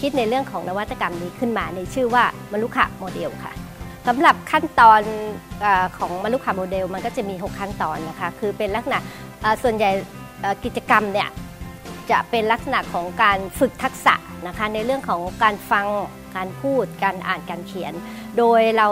[0.02, 3.54] คิดในเรื่องของนวัตกรรมนี้ขึ้นมาในชื่อว่ามลุขะโมเดลค่ะ
[4.08, 5.02] สำหรับขั้นตอน
[5.64, 5.66] อ
[5.98, 9.00] ของมรุขาโมเดลมันก็จะมี 6 ขั้นตอนนะคะ คือเป็นลักษณะ
[9.64, 9.90] ส่วนใหญ่
[10.66, 11.30] กิจกรรมเนี่ย
[12.12, 14.16] จะเป็นลักษณะของการฝึกทักษะ
[14.48, 15.86] นะคะในเรื่องของการฟัง
[16.36, 17.94] การพูดการอ่านการเขียน
[18.38, 18.88] โดยเรา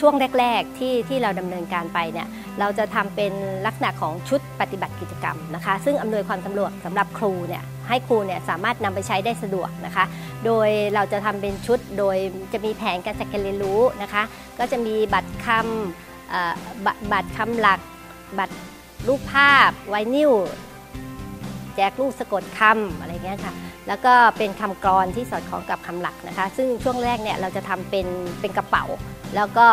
[0.00, 2.26] ช่วงแรก ๆ ที่ที่เราดำเนินการไปเนี่ย
[2.60, 3.32] เราจะทำเป็น
[3.66, 10.04] ลักษณะของชุดปฏิบัติกิจกรรมนะคะ ซึ่งอำนวยความสะดวกสำหรับครูเนี่ยให้ครูเนี่ยสามารถนำไปใช้ได้สะดวกนะคะ
[10.44, 12.16] โดยเราจะทำเป็นชุดโดย
[12.52, 14.22] จะมีแผนการจัดการเรียนรู้นะคะ
[14.58, 17.80] ก็จะมีบัตรคำบัตรคำหลัก
[18.38, 18.56] บัตร
[19.08, 20.32] รูปภาพไวนิล
[21.76, 23.54] แจกรูปสะกดคำอะไรเงี้ยค่ะ
[23.88, 28.06] แล้วก็เป็นคำกรอนที่สอดคล้องกับคำหลักนะคะ ซึ่งช่วงแรกเนี่ยเราจะทำเป็น
[28.40, 28.84] เป็นกระเป๋า
[29.36, 29.66] แล้วก็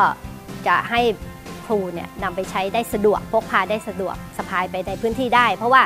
[0.68, 1.02] จะให้
[1.66, 5.82] ครูเนี่ยนำไปใช้ได้สะดวกพกพาได้สะดวกสะพายไปในพื้นที่ได้ เพราะว่า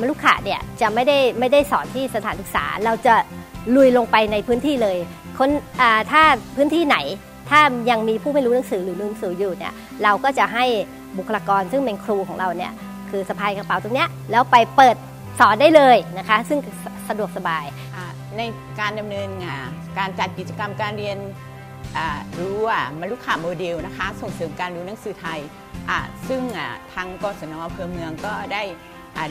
[0.00, 3.14] มลุกขะเนี่ยจะไม่ได้ไม่ได้สอนที่สถานศึกษา เราจะ
[3.76, 4.96] ลุยลงไปในพื้นที่เลย
[5.38, 5.50] คน
[6.10, 6.22] ถ้า
[6.56, 6.98] พื้นที่ไหน
[7.50, 10.64] ถ้ายังมีผู้ไม่รู้หนังสือหรือลืมหนังสืออยู่เนี่ยเราก็จะให้
[11.16, 12.72] บุคลากรซึ่งเป็นครูของเราเนี่ย
[13.10, 14.96] คือสะพายกระเป๋าตรงเนี้ยแล้วไปเปิด
[15.40, 16.58] สอนได้เลยนะคะ ซึ่ง
[17.08, 17.64] สะดวกสบาย
[18.36, 18.42] ใน
[18.80, 19.68] การดำเนินงาน
[19.98, 21.18] การจัดกิจกรรมการเรียน
[22.38, 25.40] รู้ว่ามลุขาโมเดลนะคะ ส่งเสริมการรู้หนังสือไทย
[26.28, 26.42] ซึ่ง
[26.94, 28.62] ทางกศนอำเภอเมืองก็ได้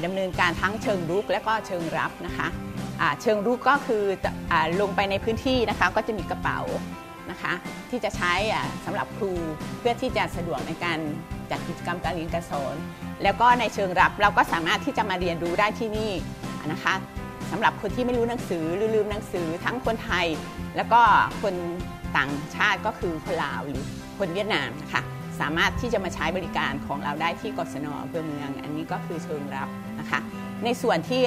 [0.06, 2.48] ดำเนินการทั้งเชิงรุกและก็เชิงรับนะคะ
[3.22, 4.04] เชิงรุกก็คือ
[4.82, 6.60] ลงไปในพื้นที่นะคะก็จะมีกระเป๋า
[7.32, 7.54] นะคะ
[7.90, 8.34] ที่จะใช้
[8.86, 9.32] สำหรับครู
[9.80, 11.00] เพื่อที่จะสะดวกในการ
[11.52, 12.76] จัดกิจกรรมการเรียนการสอน
[13.24, 16.12] แล้วก็ในเชิงรับเราก็สามารถที่จะมาเรียนรู้ได้ที่นี่
[16.72, 16.94] นะคะ
[17.52, 20.26] สำหรับคนที่ไม่รู้หนังสือหรือลืมหนังสือทั้งคนไทย
[20.76, 21.02] แล้วก็
[21.42, 21.56] คน
[22.18, 23.84] ต่างชาติก็คือคนลาวหรือ
[24.18, 25.02] คนเวียดนามนะคะ
[25.40, 30.20] สามารถที่จะมาใช้บริการของเราได้ที่กศนอำเภอเมือง อันนี้ก็คือเชิงรับนะคะ
[30.66, 31.22] ในส่วนที่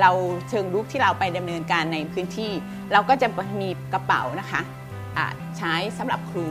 [0.00, 0.10] เรา
[0.48, 2.50] เชิงรุกที่เราไปดำเนินการในพื้นที่
[2.92, 3.28] เราก็จะ
[3.60, 4.60] มีกระเป๋านะคะ
[5.58, 6.46] ใช้สำหรับครู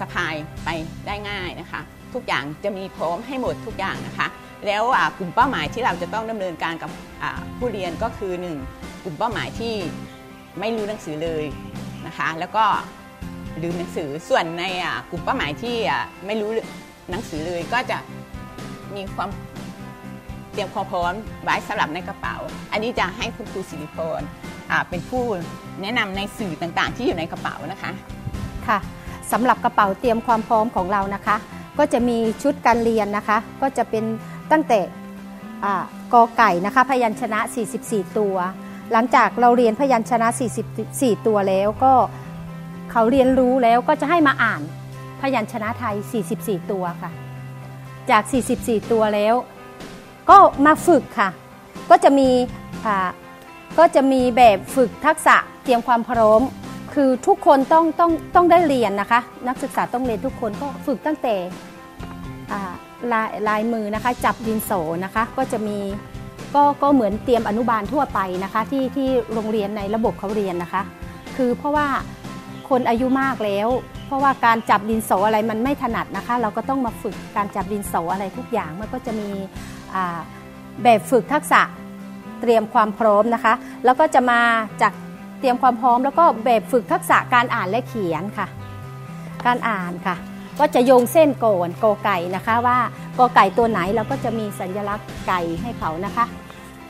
[0.04, 0.68] ะพายไป
[1.06, 1.80] ได้ง่ายนะคะ
[2.14, 4.26] ทุกอย่างจะมีพร้อมให้หมดทุกอย่างนะคะ
[4.66, 4.82] แล้ว
[5.18, 6.90] กลุ่มเป้าหมายที่เราจะต้องดำเนินการกับ
[7.58, 8.32] ผู้เรียนก็คือ
[8.68, 9.02] 1.
[9.04, 9.74] กลุ่มเป้าหมายที่
[10.60, 11.44] ไม่รู้หนังสือเลย
[12.06, 12.64] นะคะ แล้วก็
[13.62, 14.64] ลืมหนังสือส่วนใน
[15.10, 15.76] กลุ่มเป้าหมายที่
[16.26, 16.50] ไม่รู้
[17.10, 17.98] หนังสือเลยก็จะ
[18.94, 19.30] มีความ
[20.52, 22.36] เตรียมความพร้อมไว้สำหรับในกระเป๋า
[22.72, 24.20] อันนี้จะให้คุณครูสิริพร
[24.88, 25.24] เป็นผู้
[25.82, 27.90] แนะนำในสื่อต่างๆ ที่อยู่ในกระเป๋านะคะ
[28.66, 28.78] ค่ะ
[29.32, 31.36] สำหรับกระเป๋าเตรียมความพร้อมของเรานะคะ
[31.78, 34.04] ก็จะมีชุดการเรียนนะคะ ก็จะเป็น
[34.52, 34.80] ตั้งแต่
[36.12, 37.40] กอไก่นะคะพยัญชนะ
[37.78, 38.36] 44 ตัว
[38.92, 40.28] หลังจากเราเรียนพยัญชนะ
[40.76, 41.92] 44 ตัวแล้วก็
[42.92, 44.62] เขาเรียนรู้แล้วก็จะให้มาอ่าน
[45.20, 45.94] พยัญชนะไทย
[46.32, 47.10] 44 ตัวค่ะ
[48.10, 48.22] จาก
[48.58, 49.34] 44 ตัวแล้ว
[50.30, 51.30] ก็มาฝึกค่ะ
[51.90, 52.28] ก็จะมี
[53.78, 56.40] ก็จะมีแบบฝึกทักษะเตรียมความพร้อม
[56.94, 61.34] คือทุกคนต้องต้องต้องได้เรียนนะคะ นักศึกษาต้องเรียนทุกคนก็ฝึกตั้งแต่
[63.12, 64.72] ลายลายมือนะคะ จับดินโส
[65.04, 65.78] นะคะ ก็จะมี
[66.54, 70.82] ก็ก็เหมือนเตรียมอนุบาลทั่วไปนะคะ ที่ที่โรงเรียนในระบบเขาเรียนนะคะ
[71.36, 71.86] คือเพราะว่า
[72.68, 73.68] คนอายุมากแล้ว
[74.06, 79.28] เพราะว่าการจับดินโสออะไรมันไม่ถนัดนะคะ เราก็ต้องมาฝึกการจับดินโสอะไรทุกอย่างมันก็จะมี
[80.82, 81.62] แบบฝึกทักษะ
[82.40, 84.40] เตรียมความพร้อมนะคะ แล้วก็จะมา
[84.82, 84.92] จาก
[85.40, 88.46] เตรียมความพร้อม แล้วก็แบบฝึกทักษะการอ่านและเขียนค่ะ
[89.46, 90.16] การอ่านค่ะ
[90.58, 92.78] ก็จะโยงเส้นโกนโกไก่นะคะ ว่า
[93.18, 96.24] กอไก่ตัวไหนเราก็จะมีสัญลักษณ์ไก่ให้เขานะคะ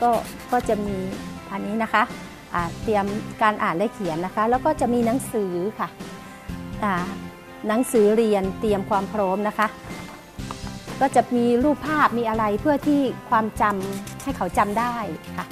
[0.01, 0.09] ก็
[0.51, 0.95] ก็จะมี
[1.51, 2.03] อันนี้นะคะ
[2.83, 3.05] เตรียม
[3.41, 5.89] การอ่านและเขียนนะคะ แล้วก็จะมีหนังสือค่ะ
[7.67, 9.67] หนังสือเรียนเตรียมความพร้อมนะคะ
[11.01, 14.95] ก็จะมีรูปภาพมีอะไรเพื่อที่ความจำให้เขาจำได้
[15.37, 15.45] ค่ะ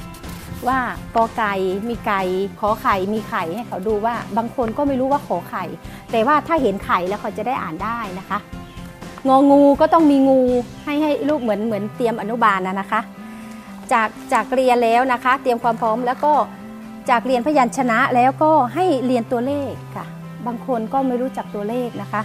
[0.67, 0.79] ว่า
[1.15, 1.53] กอไก่
[1.89, 2.21] มีไก่
[2.59, 5.63] ขอไข่มีไข่ให้เขาดูว่า บางคนก็ไม่รู้ว่าขอไข่
[6.11, 8.37] แต่ว่าถ้าเห็นไข่แล้วเขาจะได้อ่านได้นะคะ
[9.27, 10.39] งองูก็ต้องมีงู
[10.83, 13.01] ให้ให้ลูกเหมือนเหมือนเตรียมอนุบาลนะนะคะ
[13.93, 16.33] จากจากเรียนแล้วนะคะ เตรียมความพร้อมแล้วก็
[17.09, 20.05] จากเรียนพยัญชนะแล้วก็ให้เรียนตัวเลขค่ะ
[20.45, 22.21] บางคนก็ไม่รู้จักตัวเลขนะคะ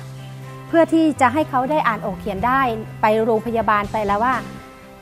[0.69, 2.61] เพื่อที่จะให้เขาได้อ่านออกเขียนได้
[3.03, 4.35] ไปโรงพยาบาลไปแล้วว่า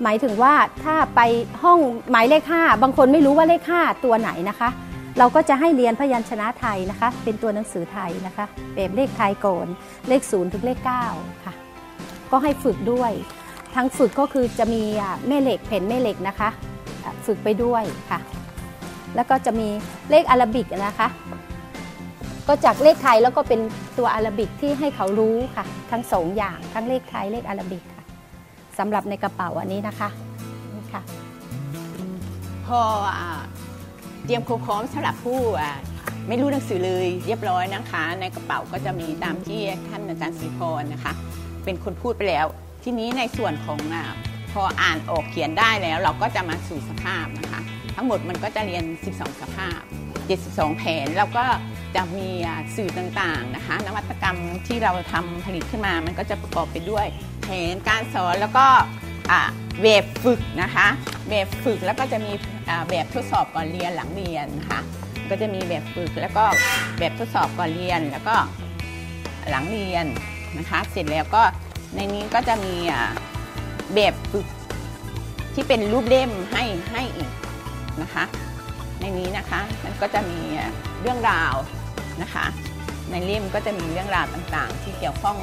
[0.02, 1.20] หมายถึงว่าถ้าไป
[1.62, 1.78] ห้อง
[2.10, 4.68] หมายเลข 5 บางคนไม่รู้ว่าเลข 5 ตัวไหนนะคะ
[5.18, 9.66] เราก็จะให้เรียนพยัญชนะไทยนะคะ เป็นตัวหนังสือไทยนะคะแบบเลขไทยก่อน
[10.08, 10.78] เลข0ถึงเลข
[11.12, 11.54] 9ค่ะ
[12.30, 13.12] ก็ให้ฝึกด้วย
[13.74, 14.82] ทั้งฝึกก็คือจะมี
[15.28, 16.48] แม่เหล็กแผ่นแม่เหล็กนะคะ
[17.26, 18.18] ฝึกไปด้วยค่ะ
[19.16, 19.68] แล้วก็จะมี
[20.10, 21.08] เลขอาราบิกนะคะ
[22.48, 23.60] ก็จากเลขไทยแล้วก็เป็น
[23.98, 27.99] ตัวอาราบิกที่ให้เขารู้ค่ะ ทั้งสองอย่างทั้งเลขไทยเลขอาราบิกค่ะ
[28.80, 30.08] สำหรับในกระเป๋าอันนี้นะคะ
[30.74, 31.02] นี่ค่ะ
[32.66, 32.80] พอ
[34.24, 35.40] เตรียมครบพร้อมสำหรับผู้
[36.28, 41.12] ไม่รู้หนังสือเลยเรียบร้อยนะคะ ในกระเป๋าก็จะมีตามที่ท่านอาจารย์สีพรนะคะ
[41.64, 42.46] เป็นคนพูดไปแล้ว
[42.84, 43.78] ทีนี้ในส่วนของ
[44.52, 47.60] พออ่านออกเขียนได้แล้ว เราก็จะมาสู่สภาพนะคะ
[47.96, 49.80] ทั้งหมดมันก็จะเรียน 12 สภาพ
[50.30, 51.44] 72 แผนแล้วก็
[51.96, 52.28] จะมี
[52.76, 57.06] สื่อต่างๆนะคะ นวัตกรรมที่เราทำผลิตขึ้นมามันก็จะประกอบไปด้วย
[57.52, 58.66] แผนการสอนแล้วก็
[59.82, 60.86] แบบฝึกนะคะ
[61.28, 62.32] แบบฝึกแล้วก็จะมี
[62.90, 64.80] แบบทดสอบก่อนเรียนหลังเรียนนะคะ
[65.30, 66.44] ก็จะมีแบบฝึกแล้วก็
[66.98, 68.36] แบบทดสอบก่อนเรียนแล้วก็
[69.50, 70.06] หลังเรียน
[70.58, 71.42] นะคะ เสร็จแล้วก็
[71.94, 72.74] ในนี้ก็จะมี
[73.94, 74.46] แบบฝึก
[75.54, 77.30] ที่เป็นรูปเล่มให้ให้อีก
[78.02, 78.24] นะคะ
[79.00, 80.40] ในนี้นะคะมันก็จะมี
[81.00, 81.54] เรื่องราว
[82.22, 82.44] นะคะ
[83.10, 85.36] ในเล่มก็จะมีเรื่องราวต่างๆ ที่เกี่ยวข้อง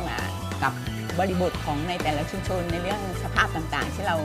[0.64, 0.74] กับ
[1.20, 4.16] บริบทของในแต่ละชุมชน ในเรื่องสภาพต่างๆ ที่เรา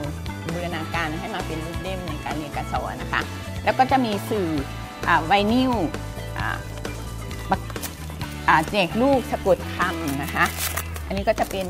[0.53, 3.21] บูรณาการให้มาเป็นรูปเล่มในการเรียนการสอนนะคะ
[3.63, 4.49] แล้วก็จะมีสื่อ
[5.25, 5.73] ไวนิล
[8.71, 10.45] แจกลูกสะกดคำนะคะ
[11.07, 11.67] อันนี้ก็จะเป็น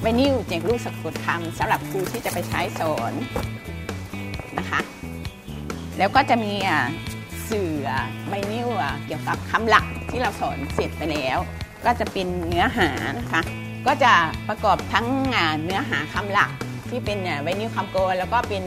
[0.00, 3.12] ไวนิลแจกลูกสะกดคำสำหรับครูที่จะไปใช้สอน
[4.58, 4.80] นะคะ
[5.98, 6.54] แล้วก็จะมี
[7.50, 7.70] สื่อ
[8.28, 8.68] ไวนิล
[9.06, 11.38] เกี่ยวกับคำหลักที่เราสอนเสร็จไปแล้ว
[11.84, 13.42] ก็จะเป็นเนื้อหานะคะ
[13.86, 14.12] ก็จะ
[14.48, 15.06] ประกอบทั้ง
[15.62, 16.50] เนื้อหาคำหลัก
[16.88, 18.64] ที่เป็นไวนิลคำโก แล้วก็เป็น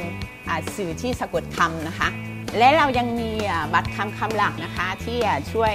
[0.76, 2.10] สื่อที่สะกดคำนะคะ
[2.58, 3.32] และเรายังมี
[3.74, 5.20] บัตรคำคำหลักนะคะ ที่
[5.54, 5.74] ช่วย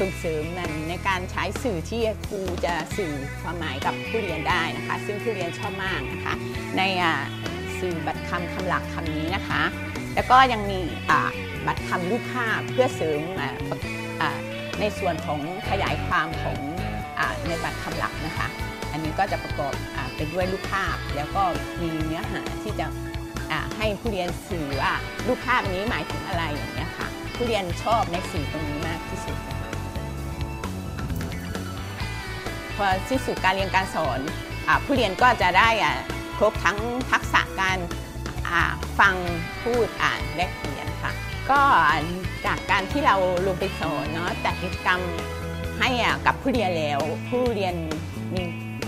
[0.00, 0.44] ส่งเสริม
[0.88, 3.12] ในการใช้สื่อที่ครูจะสื่อ
[3.42, 6.34] ความหมายกับผู้เรียนได้นะคะ ซึ่งผู้เรียนชอบมากนะคะ
[6.76, 6.82] ใน
[7.78, 9.62] สื่อบัตรคำคำหลักคำนี้นะคะ
[10.14, 10.80] แล้วก็ยังมี
[11.66, 13.20] บัตรคำรูปภาพเพื่อเสริม
[14.80, 15.40] ในส่วนของ
[15.70, 16.58] ขยายความของ
[17.48, 18.48] ในบัตรคำหลักนะคะ
[18.92, 19.72] อันนี้ก็จะประกอบ
[20.16, 21.42] ไปด้วยรูปภาพ แล้วก็
[21.80, 22.86] มีเนื้อหาที่จะ
[23.76, 24.92] ให้ผู้เรียนสื่อว่า
[25.26, 29.38] รูปภาพนี้หมายถึงอะไรอย่างนี้ยค่ะ ผู้เรียนชอบในสื่อตรงนี้มากที่สุด
[32.76, 34.20] พอสิ้นสุดการเรียนการสอน
[34.68, 35.68] อผู้เรียนก็จะได้
[36.36, 36.78] ครบทั้ง
[37.10, 37.78] ทักษะการ
[38.98, 39.14] ฟัง
[39.62, 41.12] พูดอ่านและเขียนค่ะ
[41.50, 41.60] ก็
[42.46, 45.00] จากการที่เราลงไปสอนเนาะแต่กิจกรรม
[45.80, 45.88] ให้
[46.26, 47.74] กับผู้เรียนแล้ว ผู้เรียน
[48.34, 48.44] มี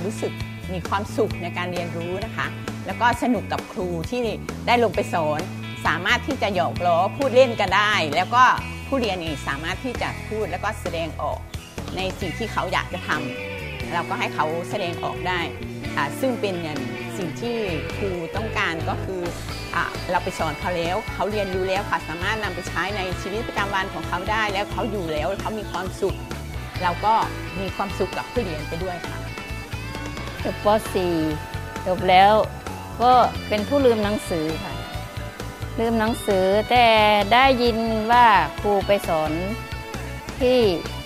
[0.06, 0.32] รู้สึก
[0.72, 2.46] มีความสุขในการเรียนรู้นะคะ
[2.86, 4.20] แล้วก็สนุกกับครูที่
[4.66, 5.40] ได้ลงไปสอน
[5.86, 8.44] สามารถที่จะหยอกล้อพูดเล่นกันได้ แล้วก็
[8.88, 11.38] ผู้เรียนเองสามารถที่จะพูดแล้วก็แสดงออก
[11.96, 15.40] ในสิ่งที่เขาอยากจะทำเราก็ให้เขาแสดงออกได้
[16.20, 16.54] ซึ่งเป็น
[17.18, 17.56] สิ่งที่
[17.96, 19.22] ครูต้องการก็คือ
[19.74, 19.76] อ
[20.10, 26.16] เราไปสอนเขาแล้ว เขาเรียนรู้แล้วค่ะสามารถนำไปใช้ในชีวิตประจำวันของเขาได้ แล้วเขาอยู่แล้วเขามีความสุข
[26.82, 27.14] เราก็
[27.60, 29.21] มีความสุขกับผู้เรียนไปด้วยค่ะ
[30.44, 30.66] จบป
[31.26, 32.32] .4 จบแล้ว
[33.02, 33.12] ก็
[33.48, 34.72] เป็นผู้ลืมหนังสือค่ะ
[35.78, 36.86] ลืมหนังสือแต่
[37.32, 37.78] ได้ยิน
[38.12, 38.26] ว่า
[38.60, 39.32] ครูไปสอน
[40.40, 40.58] ที่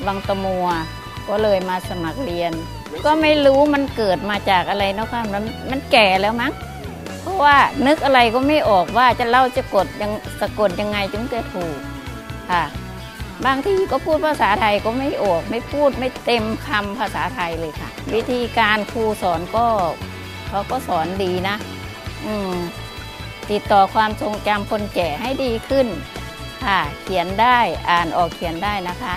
[0.07, 0.67] วังตะมัว
[1.29, 2.53] ก็เลยมาสมัครเรียน
[3.05, 6.53] ก็ไม่รู้มันเกิดมาจากอะไรเนาะค่ะมันมันแก่แล้วมั้ง
[7.21, 11.77] เพราะว่านึกอะไรก็ไม่ออกว่าจะเล่าจะกดยังสะกดยังไงจึงจะถูก
[12.51, 12.65] ค่ะ
[13.45, 19.67] บางทีก็พูดภาษาไทยก็ไม่ออก ไม่พูดไม่เต็มคำภาษาไทยเลยค่ะ วิธีการครูสอนก็
[20.49, 21.57] เขาก็สอนดีนะ
[22.27, 22.55] อืม
[23.51, 25.87] ติดต่อความทรงจำคนแก่ให้ดีขึ้น
[26.65, 27.59] ค่ะเขียนได้
[27.91, 29.15] อ่านออกเขียนได้นะคะ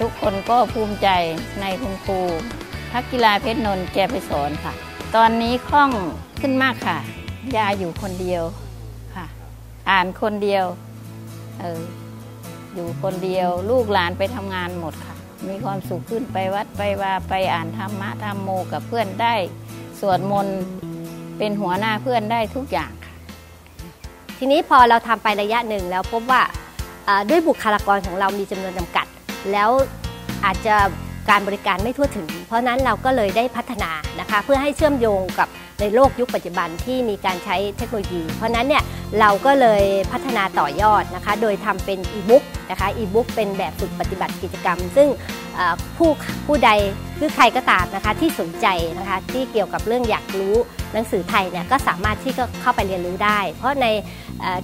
[0.00, 1.08] ทุกคนก็ภูมิใจ
[1.60, 2.20] ในคุณครู
[2.92, 4.72] ทักกีฬาเพชรนนท์แกไปสอนค่ะ
[5.16, 5.90] ตอนนี้คล่อง
[6.40, 6.98] ขึ้นมากค่ะ
[7.56, 8.42] ยาอยู่คนเดียว
[9.14, 9.26] ค่ะ
[9.90, 10.64] อ่านคนเดียว
[11.60, 11.82] เออ
[12.74, 15.16] อยู่คนเดียวลูกหลานไปทำงานหมดค่ะ
[15.48, 19.34] มีความสุขขึ้นไปวัดไปว่าไปอ่านธรรมะธรรมโมกับเพื่อนได้
[20.00, 20.58] สวดมนต์
[21.38, 23.14] เป็นหัวหน้าเพื่อนได้ทุกอย่างค่ะ
[24.38, 26.42] ทีนี้พอเราทำไประยะหนึ่งแล้วพบว่า
[27.28, 29.06] ด้วยบุคลากรของเรามีจำนวนจำกัด
[29.52, 29.70] แล้ว
[30.44, 30.74] อาจจะ
[31.30, 35.48] การบริการไม่ทั่วถึง เพราะนั้นเราก็เลยได้พัฒนานะคะ เพื่อให้เชื่อมโยงกับ
[35.82, 38.82] ในโลกยุคปัจจุบันที่มีการใช้เทคโนโลยี เพราะนั้นเนี่ย
[39.20, 45.08] เราก็เลยพัฒนาต่อยอดนะคะ โดยทำเป็นอีบุ๊กนะคะอีบุ๊กเป็นแบบฝึกปฏิบัติกิจกรรม ซึ่ง
[45.96, 46.10] ผู้
[46.46, 46.70] ผู้ใด
[47.18, 48.66] คือใครก็ตามนะคะที่สนใจ
[48.98, 50.54] นะคะที่เกี่ยวกับเรื่องอยากรู้
[50.92, 53.86] หนังสือไทยเนี่ยก็สามารถที่จะเข้าไปเรียนรู้ได้ เพราะใน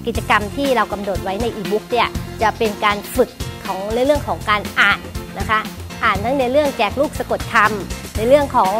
[0.06, 2.08] กิจกรรมที่เรากำหนดไว้ในอีบุ๊กเนี่ย
[2.42, 3.30] จะเป็นการฝึก
[3.64, 5.00] ของในเรื่องของการอ่าน
[5.38, 5.60] นะคะ
[6.04, 8.72] อ่านทั้งในเรื่องแจกลูกสะกดคำในเรื่องของ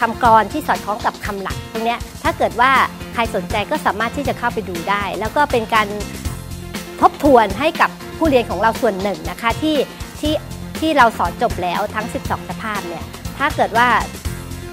[0.00, 2.72] คำกรที่สอดคล้องกับคำหลักตรงนี้ถ้าเกิดว่า
[3.14, 5.88] ใครสนใจก็สามารถที่จะเข้าไปดูได้ แล้วก็เป็นการ
[7.00, 9.76] ทบทวนให้กับผู้เรียนของเราส่วนหนึ่งนะคะที่
[10.20, 10.34] ที่
[10.80, 13.04] ที่เราสอนจบแล้วทั้ง 12 สภาพเนี่ย
[13.38, 13.88] ถ้าเกิดว่า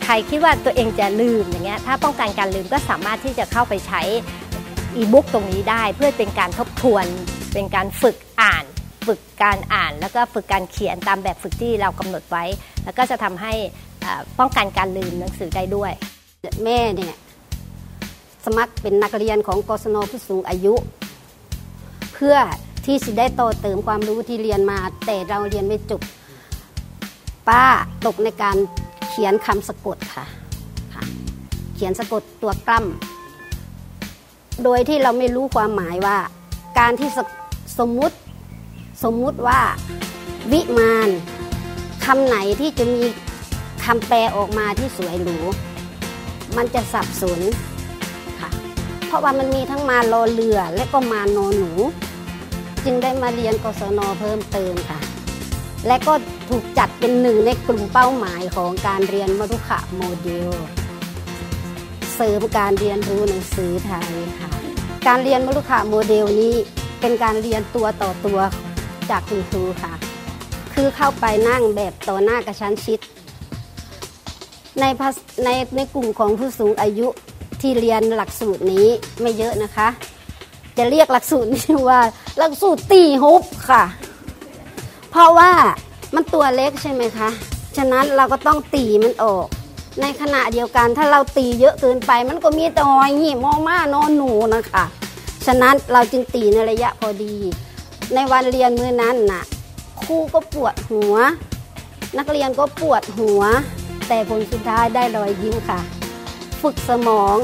[0.03, 4.01] ใครคิดว่าตัวเองจะลืมอย่างเงี้ยถ้าป้องกันการลืมก็สามารถที่จะเข้าไปใช้
[4.95, 7.05] อีบุ๊กตรงนี้ได้ เพื่อเป็นการทบทวน
[7.53, 8.65] เป็นการฝึกอ่าน
[9.07, 12.43] ฝึกการอ่าน แล้วก็ฝึกการเขียนตามแบบฝึกที่เรากำหนดไว้
[12.83, 13.53] แล้วก็จะทำให้
[14.39, 15.91] ป้องกันการลืมหนังสือได้ด้วย
[16.63, 17.15] แม่เนี่ย
[18.45, 20.73] สมัครเป็นนักเรียนของกศนผู้สูงอายุ
[22.13, 22.37] เพื่อ
[22.85, 26.01] ที่สิได้โตเติมความรู้ที่เรียนมา แต่เราเรียนไม่จบ
[27.47, 27.65] ป้า
[28.05, 28.57] ตกในการ
[29.09, 30.25] เขียนคำสะกดค่ะ
[30.93, 31.03] คะ
[31.75, 36.17] เขียนสะกดตัวกล้ำโดยที่เราไม่รู้ความหมายว่า
[36.79, 37.09] การที่
[37.79, 38.15] สมมุติ
[39.03, 39.59] สมมุติว่า
[40.51, 41.09] วิมาน
[42.05, 43.03] คำไหนที่จะมี
[43.85, 45.37] คำแปลออกมาที่สวยหรู
[46.57, 47.39] มันจะสับสน
[48.39, 48.49] ค่ะ
[49.07, 51.71] เพราะว่ามันมีทั้งมาโลเรือและก็มาโนหนู
[52.85, 54.99] จึงได้มาเรียนกศนเพิ่มเติมค่ะ
[55.87, 56.13] และก็
[56.49, 60.49] ถูกจัดเป็นหนึ่งในกลุ่มเป้าหมายของการเรียนมรุขะโมเดล
[62.15, 64.49] เสริมการเรียนรู้หนังสือไทยค่ะ
[65.07, 66.55] การเรียนมรุขะโมเดลนี้
[67.01, 68.39] เป็นการเรียนตัวต่อตัว
[69.09, 69.93] จากคุณครูค่ะ
[70.73, 72.99] คือเข้าไปนั่งแบบต่อหน้ากระชั้นชิด
[74.79, 74.85] ใน
[75.43, 77.07] ในในกลุ่มของผู้สูงอายุ
[77.61, 78.87] ที่เรียนหลักสูตรนี้
[79.21, 79.87] ไม่เยอะนะคะ
[80.77, 81.99] จะเรียกหลักสูตรนี้ว่า
[82.37, 83.83] หลักสูตรตีฮุบค่ะ
[85.11, 85.51] เพราะว่า
[86.15, 87.29] มันตัวเล็กใช่ไหมคะ
[87.77, 89.47] ฉะนั้นเราก็ต้องตีมันออก
[90.01, 94.85] ในขณะเดียวกันถ้าเราตีเยอะเกินไป มันก็มีแต่หอยหี่มอม่านอนหนูนะคะ
[95.45, 97.35] ฉะนั้นเราจึงตีในระยะพอดี
[98.13, 99.43] ในวันเรียนมื้อนั้นน่ะ
[100.03, 101.15] ครูก็ปวดหัว
[102.17, 103.41] นักเรียนก็ปวดหัว
[104.07, 105.79] แต่ผลสุดท้ายได้รอยยิ้มค่ะ
[106.61, 107.37] ฝึกสมอง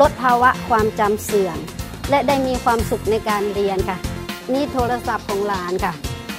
[0.00, 1.58] ลดภาวะความจำเสื่อม
[2.10, 3.98] และได้มีความสุขในการเรียนค่ะ
[4.52, 5.92] นี่โทรศัพท์ของหลานค่ะ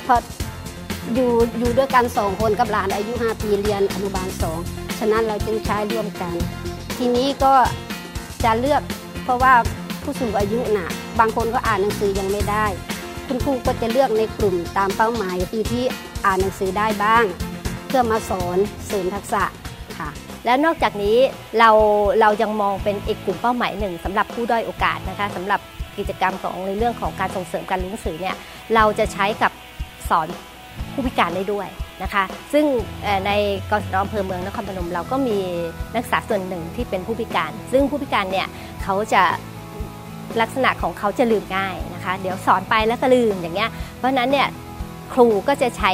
[0.04, 0.20] เพราะ
[1.14, 4.60] อยู่อยู่ด้วยกันสองคนกับหลานอายุ 5 ปีเรียนอนุบาลสอง
[5.00, 6.36] ฉะนั้นเราจึงใช้ร่วมกัน
[6.98, 7.54] ทีนี้ก็
[8.44, 8.82] จะเลือก
[9.24, 9.54] เพราะว่า
[10.02, 12.66] ผู้สูงอายุน่ะ บางคนก็อ่านหนังสือยังไม่ได้
[13.28, 15.84] คุณครูก็จะเลือกในกลุ่มตามเป้าหมายคือที่
[16.26, 17.24] อ่านหนังสือได้บ้าง
[17.96, 19.44] พื่อมาสอนเสริมทักษะ
[20.00, 20.10] ค่ะ
[20.46, 21.18] แล้วนอกจากนี้
[21.60, 21.70] เรา
[22.22, 25.60] เรายังมองเป็นอีกกลุ่มเป้าหมายหนึ่งสำหรับผู้ด้อยโอกาสนะคะสำหรับ
[25.98, 28.36] กิจกรรมของในเรื่องของการส่งเสริมการเรียนหนังสือเนี่ย
[28.76, 29.52] เราจะใช้กับ
[30.10, 30.28] สอน
[30.94, 31.68] ผู้พิการได้ด้วย
[32.04, 32.66] นะคะ ซึ่ง
[33.26, 33.32] ใน
[33.72, 35.38] กศนอำเภอเมืองนครพนมเราก็มี
[35.94, 38.48] นักศึกษาส่วนหนึ่งที่เป็นผู้พิการ ซึ่งผู้พิการเนี่ย
[38.84, 39.24] เขาจะ
[40.42, 44.48] ลักษณะของเขาจะลืมง่ายนะคะ เดี๋ยวสอนไปแล้วก็ลืมอย่างเงี้ยเพราะฉะนั้นเนี่ย
[45.14, 45.92] ครูก็จะใช้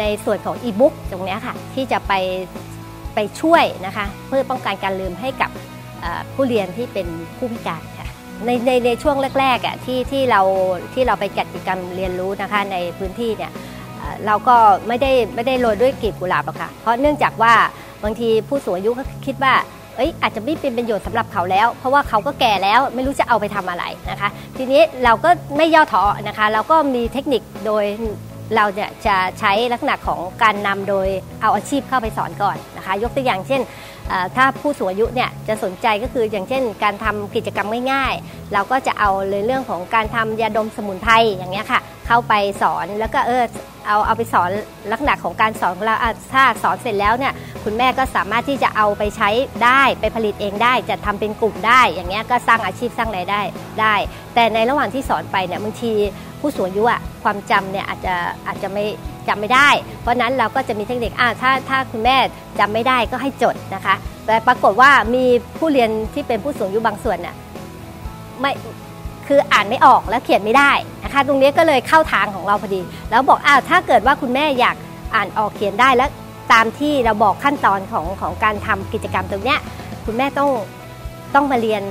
[0.00, 2.12] ในส่วนของอีบุ๊กตรงนี้ค่ะที่จะไป
[3.14, 5.50] ไปช่วยนะคะเพื่อป้องกันการลืมให้กับ
[6.34, 8.08] ผู้เรียนที่เป็นผู้พิการค่ะ
[8.46, 10.40] ในในในช่วงแรกๆอะที่ที่เรา
[10.94, 13.52] ที่เราไปจัดกิจกรรมเรียนรู้นะคะในพื้นที่เนี่ย
[14.26, 14.56] เราก็
[14.88, 17.54] ไม่ได้ไม่ได้โรยด้วยกลีบกุหลาบหรอกค่ะเพราะเนื่องจากว่า
[18.04, 19.54] บางทีผู้สูงอายุก็คิดว่า
[19.96, 27.84] เอ้ยอาจจะไม่เป็นประโยชน์สำหรับเขาแล้ว เพราะว่าเขาก็แก่แล้วไม่รู้จะเอาไปทำอะไรนะคะ ทีนี้เราก็ไม่ย่อท้อนะคะ เราก็มีเทคนิคโดย
[28.56, 28.64] เรา
[29.06, 31.08] จะใช้ลักษณะของการนำโดย
[31.42, 33.60] เอาอาชีพเข้าไปสอนก่อนนะคะ ยกตัวอย่างเช่น
[34.36, 43.42] ถ้าผู้สูงอายุเนี่ยจะสนใจก็คืออย่างเช่น การทำกิจกรรมง่ายๆ เราก็จะเอาเลยเรื่องของการทำยาดมสมุนไพรอย่างเงี้ยค่ะ เข้าไปสอนแล้วก็เออ
[43.86, 44.50] เอาเอาไปสอน
[44.90, 45.96] ลักษณะของการสอนของเรา
[46.32, 47.32] ถ้าสอนเสร็จแล้วเนี่ย
[47.64, 49.28] คุณแม่ก็สามารถที่จะเอาไปใช้
[49.64, 53.40] ได้ไปผลิตเองได้ จะทำเป็นกลุ่มได้ อย่างเงี้ยก็สร้างอาชีพสร้างรายได้
[53.80, 53.94] ได้
[54.34, 55.92] แต่ในระหว่างที่สอนไปเนี่ยบางที
[56.40, 58.14] ผู้สูงอายุอะความจำเนี่ยอาจจะ
[58.46, 58.84] อาจจะไม่
[59.28, 59.68] จำไม่ได้
[60.02, 62.16] เพราะนั้นเราก็จะมีเทคนิคอ่าถ้าถ้าคุณแม่
[62.58, 63.94] จำไม่ได้ก็ให้จดนะคะ
[64.26, 65.24] แต่ปรากฏว่ามี
[65.58, 67.34] ผู้เรียนที่เป็นผู้สูงอายุบางส่วนน่ะ
[68.40, 68.52] ไม่
[69.26, 70.72] คืออ่านไม่ออกแล้วเขียนไม่ได้
[71.04, 74.76] นะคะตรงนี้ก็เลยเข้าทางของเราพอดี แล้วบอกอ้าวถ้าเกิดว่าคุณแม่อยาก
[75.14, 76.10] อ่านออกเขียนได้แล้ว
[76.52, 79.58] ตามที่เราบอกขั้นตอนของของการทำกิจกรรมตรงเนี้ย
[80.06, 80.50] คุณแม่ต้อง
[81.34, 81.82] ต้องมาเรียน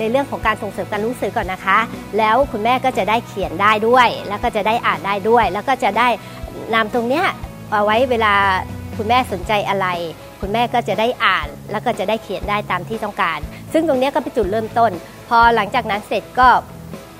[0.00, 1.78] ในเรื่องของการส่งเสริมการรู้สึกก่อนนะคะ
[2.18, 6.08] แล้วคุณแม่ก็จะได้เขียนได้ด้วย แล้วก็จะได้อ่านได้ด้วย แล้วก็จะได้
[6.74, 7.26] นำตรงเนี้ย
[7.70, 8.34] เอาไว้เวลา
[8.96, 9.86] คุณแม่สนใจอะไร
[10.40, 13.38] คุณแม่ก็จะได้อ่าน แล้วก็จะได้เขียนได้ตามที่ต้องการ
[13.72, 14.90] ซึ่งตรงนี้ก็เป็นจุดเริ่มต้น
[15.28, 16.48] พอหลังจากนั้นเสร็จก็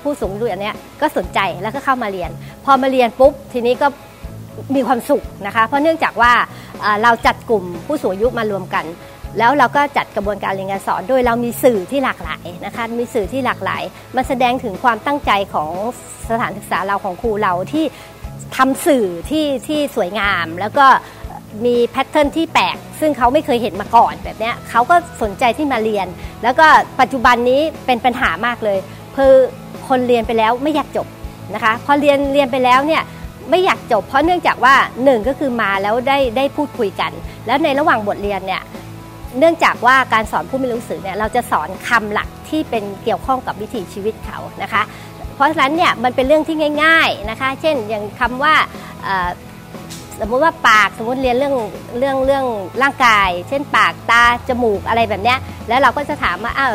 [0.01, 2.31] ผู้สูงอายุอันเนี้ยก็สนใจแล้วก็เข้ามาเรียน
[2.65, 3.87] พอมาเรียนปุ๊บทีนี้ก็
[4.75, 6.33] มีความสุขนะคะ เพราะเนื่องจากว่า
[7.03, 8.85] เราจัดกลุ่มผู้สูงอายุมารวมกัน
[9.37, 13.83] แล้วเราก็จัดกระบวนการเรียนการสอนโดยเรามีสื่อที่หลากหลายนะคะมีสื่อที่หลากหลาย
[14.15, 15.71] มันแสดงถึงความตั้งใจของ
[16.29, 17.85] สถานศึกษาเราของครูเราที่
[18.57, 20.85] ทำสื่อที่ที่สวยงาม แล้วก็
[21.65, 26.07] มีแพทเทิร์นที่แปลก ซึ่งเขาไม่เคยเห็นมาก่อนแบบนี้เขาก็สนใจที่มาเรียน
[26.43, 26.67] แล้วก็
[26.99, 28.79] ปัจจุบันนี้เป็นปัญหามากเลย
[29.15, 29.33] คือ
[29.87, 31.07] คนเรียนไปแล้วไม่อยากจบ
[31.53, 33.03] นะคะพอเรียนเรียนไปแล้วเนี่ย
[33.49, 37.11] ไม่อยากจบเพราะเนื่องจากว่าหนึ่งก็คือมาแล้วได้ได้พูดคุยกัน
[37.47, 38.61] แล้วในระหว่างบทเรียนเนี่ย
[39.39, 44.81] เนื่องจากว่าการสอนผู้ไม่รู้สื่อเนี่ยเราจะสอนคำหลักที่เป็นเกี่ยวข้องกับวิถีชีวิตเขานะคะ
[45.35, 48.55] เพราะฉะนั้นเนี่ยมันเป็นเรื่องที่ง่าย ๆนะคะ เช่นอย่างคำว่า
[50.19, 51.55] สมมุติว่าปากสมมติเรียนเรื่อง
[51.97, 52.45] เรื่องเรื่อง
[52.81, 56.73] ร่างกาย เช่นปากตาจมูกอะไรแบบเนี้ยแล้วเราก็จะถามว่าอ้าว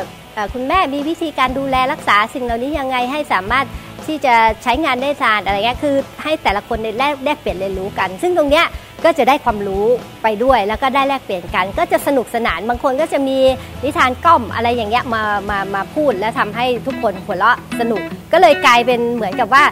[0.55, 3.67] คุณแม่มีวิธีการดูแลรักษาสิ่งเหล่านี้ยังไงให้สามารถ
[4.09, 8.67] ที่จะใช้งานได้ทานอะไรเงี้ยคือให้แต่ละคนได้แลกแลกเปลี่ยนเรียนรู้กัน ซึ่งตรงเนี้ย
[9.05, 9.87] ก็จะได้ความรู้
[10.23, 13.39] ไปด้วยแล้วก็ได้แลกเปลี่ยนกัน ก็จะสนุกสนานบางคนก็จะมี
[13.85, 19.65] นิทานก้อมอะไรอย่างเงี้ยมามามาพูดแล้วทำให้ทุกคนหัวเราะสนุก ก็เลยกลายเป็นเหมือนกับว่า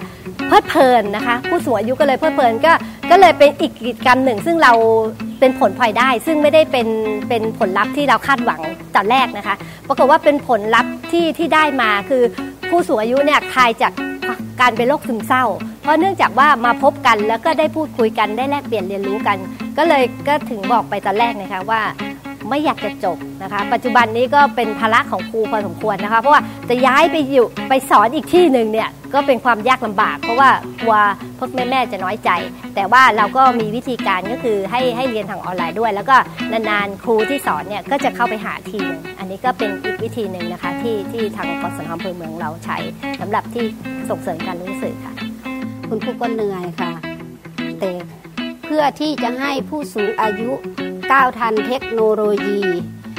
[0.46, 2.72] เพลิดเพลินนะคะ ผู้สูงอายุก็เลยเพลิดเพลินก็
[3.10, 4.72] ก็เลยเป็นอีกกิจกรรมหนึ่ง ซึ่งเรา
[5.40, 6.88] เป็นผลพลอยได้ ซึ่งไม่ได้เป็น
[7.28, 8.60] เป็นผลลัพธ์ที่เราคาดหวัง
[8.96, 9.54] ตอนแรกนะคะ
[9.88, 12.22] ปรากฏว่าเป็นผลลัพธ์ที่ที่ได้มาคือ
[12.68, 13.92] ผู้สูงอายุเนี่ยคลายจาก
[14.60, 15.44] การเป็นโรคซึมเศร้า
[15.82, 19.38] เพราะเนื่องจากว่ามาพบกันแล้วก็ได้พูดคุยกันได้แลกเปลี่ยนเรียนรู้กัน
[19.78, 21.82] ก็เลยก็ถึงบอกไปตอนแรกนะคะว่า
[22.50, 30.50] ไม่อยากจะจบนะคะ ปัจจุบันนี้ก็เป็นภาระของครูพอสมควรนะคะ เพราะว่าจะย้ายไปอยู่ไปสอนอีกที่หนึ่งเนี่ยก็เป็นความยากลำบาก เพราะว่า
[30.82, 30.96] กลัว
[31.38, 32.30] พวกแม่ๆจะน้อยใจ
[32.74, 36.16] แต่ว่าเราก็มีวิธีการก็คือให้ให้เรียนทางออนไลน์ด้วย แล้วก็
[36.52, 42.78] นานๆครูที่สอนเนี่ยก็จะเข้าไปหาทีนึงอันนี้ก็เป็นอีกวิธีหนึ่งนะคะที่ที่ทางกศนอำเภอเมืองเราใช้
[43.20, 43.64] สำหรับที่
[44.08, 45.14] ส่งเสริมการรู้สื่อค่ะ
[45.88, 46.92] คุณครูก็เหนื่อยค่ะ
[47.80, 47.90] แต่
[48.64, 50.50] เพื่อที่จะให้ผู้สูงอายุ
[51.12, 52.60] ก้าวทันเทคโนโลยี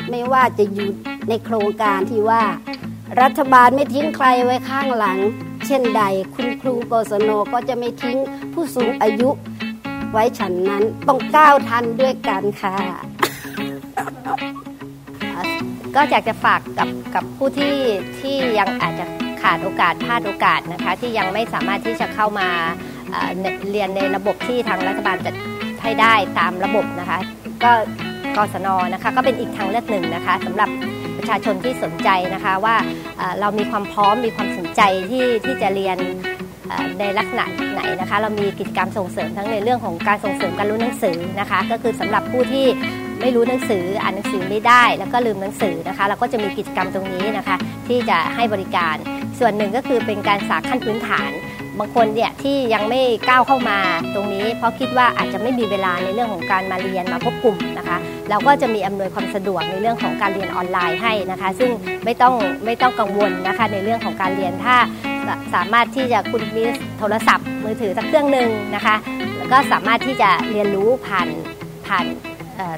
[0.10, 0.90] ไม่ว่าจะอยู่
[1.30, 2.44] ในโครงการที่ว่า
[3.22, 5.20] รัฐบาลไม่ทิ้งใครไว้ข้างหลัง
[5.68, 6.04] เช่นใด
[6.36, 8.18] คุณครูกศนก็จะไม่ทิ้ง
[8.54, 9.30] ผู้สูงอายุ
[10.12, 12.76] ไว้ฉันนั้นต้องก้าวทันด้วยกันค่ะ
[15.96, 17.76] ก็อยากจะฝากกับกับผู้ที่
[18.20, 19.06] ที่ยังอาจจะ
[19.42, 22.48] ขาดโอกาสพลาดโอกาสนะคะ ที่ยังไม่สามารถที่จะเข้ามา
[23.70, 25.36] เรียนในระบบที่ทางรัฐบาลจัด
[25.84, 27.20] ให้ได้ตามระบบนะคะ
[27.64, 27.72] ก็
[28.36, 30.70] กศนนะคะก็เป็นอีกทางเลือกหนึ่งนะคะสำหรับ
[31.18, 32.76] ประชาชนที่สนใจนะคะว่า
[33.40, 35.98] เรามีความพร้อมมีความสนใจที่ที่จะเรียน
[37.00, 42.66] ในลักษณะไหนนะคะ เรามีกิจกรรมส่งเสริมทั้งในเรื่องของการส่งเสริมการรู้หนังสือนะคะ ก็คือสำหรับผู้ที่
[43.22, 47.56] ไม่รู้หนังสืออ่านหนังสือไม่ได้ แล้วก็ลืมหนังสือนะคะ เราก็จะมีกิจกรรมตรงนี้นะคะ
[47.88, 48.96] ที่จะให้บริการ
[49.40, 51.32] ส่วนหนึ่งก็คือเป็นการสาขั้นพื้นฐาน
[51.82, 53.78] บางคนเนี่ยที่ยังไม่ก้าวเข้ามา
[54.16, 57.98] ตรงนี้ เพราะคิดว่าอาจจะไม่มีเวลาในเรื่องของการมาเรียนมาพบกลุ่มนะคะ
[58.30, 61.72] เราก็จะมีอำนวยความสะดวกในเรื่องของการเรียนออนไลน์ให้นะคะ ซึ่ง
[62.06, 62.34] ไม่ต้อง
[62.66, 64.76] ไม่ต้องกังวลนะคะในเรื่องของการเรียนถ้า
[65.54, 66.64] สามารถที่จะคุณมี
[67.00, 68.96] โทรศัพท์ มือถือสักเครื่องหนึ่งนะคะ
[69.38, 71.28] แล้วก็สามารถที่จะเรียนรู้ผ่าน
[71.88, 72.06] ผ่าน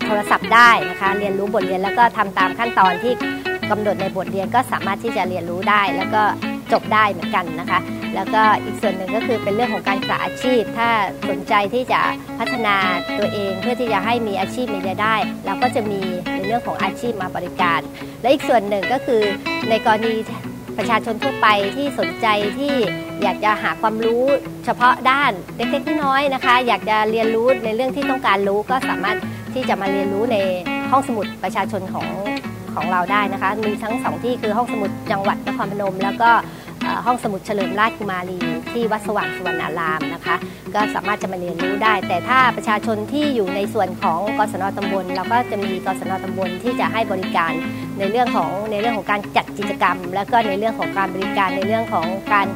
[0.06, 3.14] โทรศัพท์ได้นะคะ เรียนรู้บทเรียนแล้วก็ทำตามขั้นตอนที่
[3.70, 6.22] กำหนดในบทเรียนก็สามารถที่จะเรียนรู้ได้ แล้วก็
[6.72, 7.80] จบได้เหมือนกันนะคะ
[8.16, 10.90] แล้วก็อีกส่วนหนึ่งก็คือเป็นเรื่องของการศึกษาอาชีพ ถ้า
[11.30, 12.02] สนใจที่จะ
[12.40, 12.76] พัฒนา
[13.20, 16.00] ตัวเองเพื่อที่จะให้มีอาชีพมีรายได้เราก็จะมี
[16.34, 17.80] ในเรื่องของอาชีพมาบริการ
[18.22, 19.22] และอีกส่วนหนึ่งก็คือ
[19.70, 20.14] ในกรณี
[20.78, 22.28] ประชาชนทั่วไปที่สนใจ
[22.60, 22.74] ที่
[23.24, 24.26] อยากจะหาความรู้
[24.66, 29.18] เฉพาะด้านเล็กๆน้อยๆนะคะ อยากจะเรียนรู้ในเรื่องที่ต้องการรู้ก็สามารถ
[29.54, 30.38] ที่จะมาเรียนรู้ใน
[30.92, 32.10] ห้องสมุดประชาชนของ
[32.76, 36.32] ของเราได้นะคะ มีทั้งสองที่คือห้องสมุดจังหวัดนครพนม แล้วก็
[37.06, 38.38] ห้องสมุดเฉลิมราชกุมารี
[38.72, 40.36] ที่วัดสว่างสุวรรณารามนะคะ
[40.76, 47.52] ก็สามารถจะมาเรียนรู้ได้ แต่ถ้าประชาชนที่อยู่ในส่วนของกศนตำบลเราก็จะมีกศนตำบลที่จะให้บริการ
[48.00, 52.48] ในเรื่องของในเรื่องของการจัดกิจกรรม แล้วก็ในเรื่องของการบริการในเรื่องของการ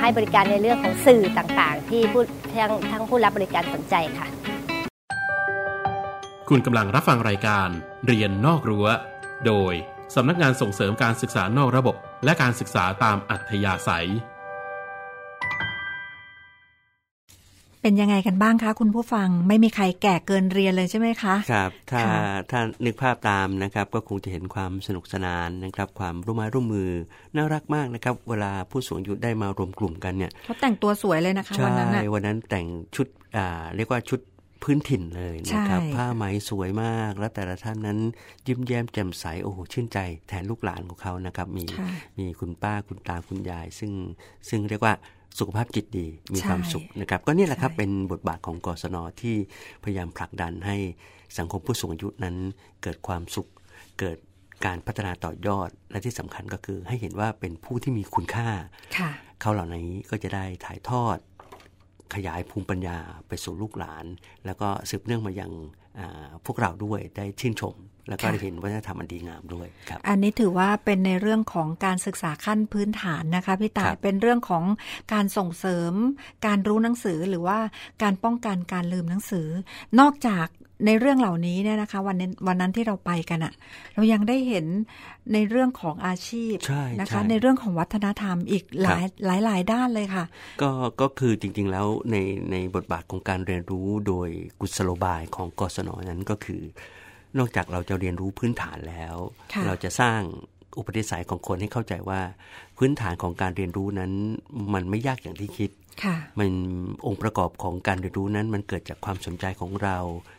[0.00, 4.26] ให้บริการในเรื่องของสื่อต่างๆ ที่ผู้ทั้งทั้งผู้รับบริการสนใจค่ะ
[6.48, 7.68] คุณกำลังรับฟังรายการ
[8.06, 8.86] เรียนนอกรั้ว
[9.46, 9.74] โดย
[10.14, 14.08] สำนักงานส่งเสริมการศึกษานอกระบบ และการศึกษาตามอัธยาศัย
[17.82, 22.14] เป็นยังไงกันบ้างคะคุณผู้ฟังไม่มีใครแก่เกินเรียนเลยใช่ไหมคะครับ ถ้าค่ะ
[22.50, 26.90] ถ้านึกภาพตามนะครับ ก็คงจะเห็นความสนุกสนานนะครับ ความร่วมไม้ร่วมมือ
[27.36, 34.20] น่ารักมากนะครับ เวลาผู้สูงอายุได้มารวมกลุ่มกันเนี่ยเขาแต่งตัวสวยเลยนะคะใช่วันนั้นน่ะวันนั้นแต่งชุดอ่าเรียกว่าชุด
[34.66, 37.98] พื้นถิ่นเลยนะครับใช่ผ้าไหมสวยมาก แล้วแต่ละท่านนั้น
[38.46, 39.98] ยิ้มแย้มแจ่มใสโอ้โหชื่นใจ
[40.28, 41.88] แทนลูกหลานของเขานะครับ มีค่ะ
[42.18, 43.92] มีคุณป้าคุณตาคุณยาย ซึ่ง
[44.48, 44.94] ซึ่งเรียกว่า
[45.38, 49.36] สุขภาพจิตดีมีใช่ความสุขนะครับ ก็นี่แหละครับใช่เป็นบทบาทของกศนที่
[49.84, 50.76] พยายามผลักดันให้
[51.38, 52.36] สังคมผู้สูงอายุนั้น
[52.82, 53.48] เกิดความสุข
[53.98, 54.18] เกิด
[54.66, 58.48] การพัฒนาต่อยอดและที่สำคัญก็คือให้เห็นว่าเป็นผู้ที่มีคุณค่า
[58.96, 59.10] ค่ะ
[59.40, 61.18] เขาเหล่านี้ก็จะได้ถ่ายทอด
[62.14, 62.98] ขยายภูมิปัญญา
[63.28, 64.04] ไปสู่ลูกหลาน
[64.46, 65.52] แล้วก็สืบเนื่องมายัง
[65.98, 67.76] อ่าพวกเราด้วยได้ชื่นชม
[68.08, 74.64] แล้วก็ค่ะได้เห็นวัฒนธรรมอันดีงามด้วยครับ อันนี้ถือว่าเป็นในเรื่องของการศึกษาขั้นพื้นฐานนะคะพี่ตาคยรับเป็นเรื่องของ
[75.12, 75.92] การส่งเสริม
[76.46, 77.58] การรู้หนังสือหรือว่า
[78.02, 79.48] การป้องกันการลืมหนังสือ
[80.00, 80.46] นอกจาก
[80.84, 83.52] ในเรื่องเหล่านี้เนี่ยนะคะ วันนั้นวันนั้นที่เราไปกันอะ
[83.94, 84.66] เรายังได้เห็น
[85.32, 90.24] ในเรื่องของอาชีพใช่นะคะใช่ในเรื่องของวัฒนธรรมอีกหลายหลายหลายด้านเลยค่ะ
[90.62, 90.70] ก็
[91.00, 92.16] ก็คือจริงๆแล้วใน
[92.50, 94.28] ในบทบาทของการเรียนรู้โดย
[94.60, 96.62] กุศโลบายของกศนนั้นก็คือ
[97.38, 99.16] นอกจากเราจะเรียนรู้พื้นฐานแล้ว
[99.54, 100.20] ค่ะเราจะสร้าง
[100.76, 102.20] อุปนิสัยของคนให้เข้าใจว่า
[102.78, 104.12] พื้นฐานของการเรียนรู้นั้น
[104.74, 105.70] มันไม่ยากอย่างที่คิด
[106.38, 106.50] มัน
[107.06, 109.98] องค์ประกอบของการเรียนรู้นั้นมันเกิดจากความสนใจของเรา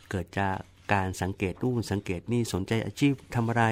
[0.10, 0.58] เกิดจาก
[0.94, 3.64] การสังเกตรูนสังเกตนี่สนใจอาชีพทำอะไร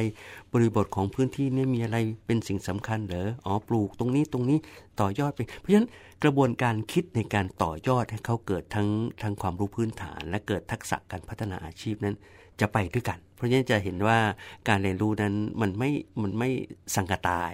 [0.54, 4.58] บริบทของพื้นที่นี่มีอะไรเป็นสิ่งสำคัญเหรออ๋อปลูกตรงนี้ตรงนี้
[5.00, 5.90] ต่อยอดไป เพราะฉะนั้น
[6.24, 8.88] กระบวนการคิดในการต่อยอดให้เขาเกิดทั้ง
[9.22, 12.16] ทั้งความรู้พื้นฐาน และเกิดทักษะการพัฒนาอาชีพนั้น
[12.60, 14.20] จะไปด้วยกัน ราะฉะนั้นจะเห็นว่า
[14.68, 15.90] การเรียนรู้นั้นมันไม่
[16.22, 16.50] มันไม่
[16.96, 17.54] สังกตาย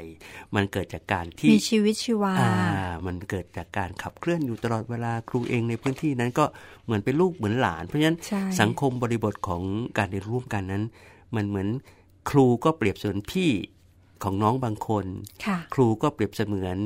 [0.56, 2.54] มันเกิดจากการที่มีชีวิตชีวาอ่า
[3.06, 6.46] มันเกิดจากการขับเคลื่อนอยู่ตลอดเวลาครูเองในพื้นที่นั้นก็
[6.86, 8.18] เหมือนเป็นลูกเหมือนหลาน เพราะฉะนั้น
[8.62, 9.64] สังคมบริบทของ
[9.98, 10.84] การเรียนรู้กันนั้น
[11.36, 11.68] มันเหมือน
[12.30, 13.52] ครูก็เปรียบเสมือนพี่
[14.24, 15.06] ของน้องบางคน
[15.74, 16.78] ครูก็เปรียบเสมือน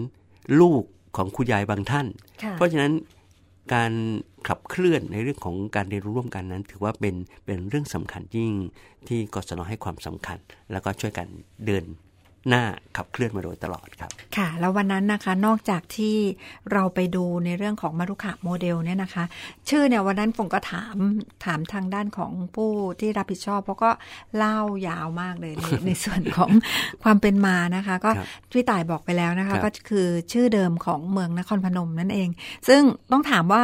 [0.60, 0.84] ลูก
[1.18, 2.08] ของคุณยายบางท่าน
[2.54, 2.92] เพราะฉะนั้น
[3.74, 3.92] การ
[4.48, 8.52] ขับเคลื่อนในเรื่องของการเรียนรู้ร่วมกันนั้น ถือว่าเป็นเป็นเรื่องสำคัญยิ่ง
[9.08, 10.38] ที่กศนให้ความสำคัญ
[10.72, 11.28] แล้วก็ช่วยกัน
[11.66, 11.84] เดิน
[12.50, 12.64] หน้า
[12.98, 16.16] ขับเคลื่อนมาโดยตลอดครับ ค่ะ แล้ววันนั้นนะคะนอกจากที่
[16.72, 19.24] เราไปดูในเรื่องของมารุขะโมเดลเนี่ยนะคะ
[19.70, 20.96] ชื่อเนี่ยวันนั้นผมก็ถาม
[21.46, 23.92] ถามทางด้านของผู้ที่รับผิดชอบเพราะก็
[24.38, 26.52] เล่ายาวมากเลยในในส่วนของ
[27.04, 28.12] ความเป็นมานะคะ ก็
[28.52, 32.30] พี่ต่ายบอกไปแล้วนะคะ ก็คือชื่อเดิมของเมืองนครพนมนั่นเอง
[32.68, 32.82] ซึ่ง
[33.12, 33.64] ต้องถามว่า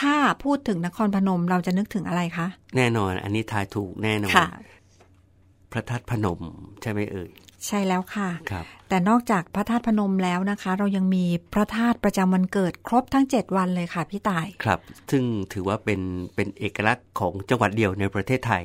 [0.00, 0.14] ถ้า
[0.44, 4.34] พูดถึงนครพนมเราจะนึกถึงอะไรคะแน่นอน อันนี้ทายถูกแน่นอน
[5.72, 6.40] พระธาตุพนม
[6.82, 7.30] ใช่ไหมเอ่ย
[7.66, 11.24] ใช่แล้วค่ะครับ แต่นอกจากพระธาตุพนมแล้วนะคะ เรายังมี
[11.54, 14.78] พระธาตุประจำวันเกิดครบทั้ง 7 วันเลยค่ะพี่ต่าย ครับ
[15.10, 16.00] ซึ่งถือว่าเป็น
[16.34, 18.62] เป็นเอกลักษณ์ของจังหวัดเดียวในประเทศไทย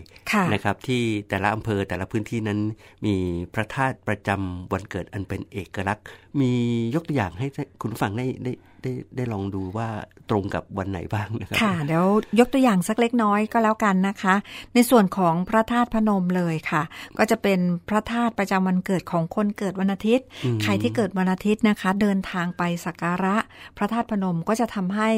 [0.54, 2.60] นะครับ ที่แต่ละอำเภอแต่ละพื้นที่นั้น
[3.06, 3.16] มี
[3.54, 6.06] พระธาตุประจำวันเกิดอันเป็นเอกลักษณ์
[6.40, 6.52] มี
[6.96, 7.48] ยกตัวอย่างให้
[7.82, 8.52] คุณฟังได้ได้
[8.84, 9.88] ได้ได้ลองดูว่า
[10.30, 12.06] ตรงกับวันไหนบ้างนะครับค่ะเดี๋ยว
[12.40, 14.36] ยกตัวอย่างสักเล็กน้อยก็แล้วกันนะคะ
[14.74, 16.84] ในส่วนของพระธาตุพนมเลยค่ะ
[17.18, 17.60] ก็จะเป็น
[17.90, 20.15] พระธาตุประจำวันเกิดของคนเกิดวันอาทิตย์
[20.64, 23.38] ใครที่เกิดวันอาทิตย์นะคะ เดินทางไปสักการะ
[23.78, 25.10] พระธาตุพนมก็จะทำให้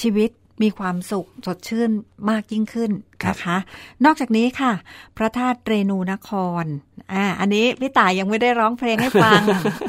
[0.00, 0.30] ชีวิต
[0.62, 1.90] มีความสุขสดชื่น
[2.30, 2.90] มากยิ่งขึ้น
[3.28, 3.56] นะคะ
[4.04, 4.72] นอกจากนี้ค่ะ
[5.16, 6.30] พระธาตุเรนูนค
[6.62, 6.64] ร
[7.12, 9.40] อ่าอันนี้พี่ต่ายยังไม่ได้ร้องเพลงให้ฟัง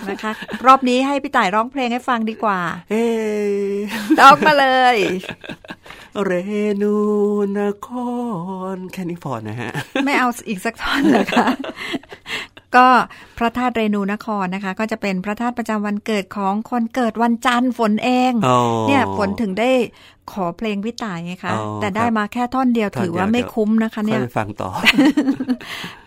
[0.09, 0.31] นะคะ
[0.65, 2.59] รอบนี้ให้พี่ต่ายร้องเพลงให้ฟังดีกว่า
[2.89, 3.05] เฮ้
[4.19, 4.97] ร้องมาเลย
[6.25, 6.31] เร
[6.81, 6.97] นู
[7.59, 7.89] นค
[8.75, 9.69] รแค่นี้พอนะฮะ
[10.05, 11.47] ไม่เอาอีกสักท่อนเลยค่ะ
[12.75, 12.87] ก็
[13.37, 18.31] พระธาตุเรนูนครนะคะ ก็จะเป็นพระธาตุประจำวันเกิดของคนเกิดวันจันทร์ฝนเอง
[18.87, 19.69] เนี่ยฝนถึงได้
[20.31, 24.69] ขอเพลงวิตายไงคะ แต่ได้มาแค่ท่อนเดียวถือว่าไม่คุ้มนะคะเนี่ยฟังต่อ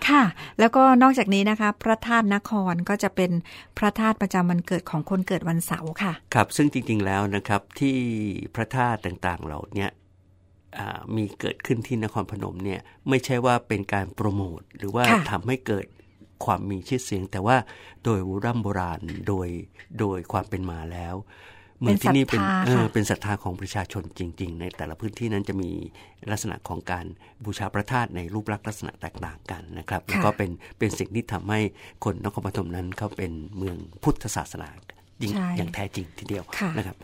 [0.09, 0.23] ค่ะ
[0.61, 3.31] แล้วก็นอกจากนี้นะคะ พระธาตุนครก็จะเป็น
[3.79, 7.97] พระธาตุประจำวันเกิดของคนเกิดวันเสาร์ค่ะ ครับ ซึ่งจริง ๆแล้วนะครับที่
[8.55, 9.87] พระธาตุต่างๆเหล่านี้
[11.17, 15.87] มีเกิดขึ้นที่นครพนมเนี่ยไม่ใช่ว่าเป็นการโปรโมทหรือว่าทำให้เกิด
[16.45, 17.57] ความมีชื่อเสียง แต่ว่า
[18.05, 19.49] โดยร่ำโบราณโดย
[20.01, 21.17] โดยความเป็นมาแล้ว
[21.81, 25.71] เมืองที่นี่เป็นเออเป็นศรัทธาของประชาชนจริง ๆ ในแต่ละพื้นที่นั้นจะมี
[26.31, 27.07] ลักษณะของการ
[27.45, 31.61] บูชาพระธาตุในรูปลักษณ์ลักษณะแตกต่างกันนะครับ แล้วก็เป็นเป็นสิ่งที่ทำให้
[32.05, 34.69] คนนครปฐมนั้นเขาเป็นเมืองพุทธศาสนา
[35.57, 36.45] อย่างแท้จริงทีเดียว
[36.79, 36.97] นะครับ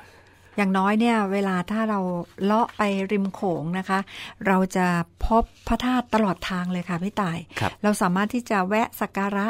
[0.56, 2.00] อย่างน้อยเนี่ยเวลาถ้าเรา
[2.44, 2.82] เลาะไป
[3.12, 3.98] ริมโขงนะคะ
[4.46, 4.86] เราจะ
[5.26, 9.46] พบพระธาตุตลอดทางเลยค่ะพี่ต่ายรเราสามารถที่จะแวะสักการะ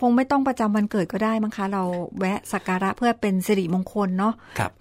[0.00, 1.82] คงไม่ต้องประจำวันเกิดก็ได้มั้งคะ เรา
[2.18, 4.34] แวะสักการะเพื่อเป็นสิริมงคลเนาะ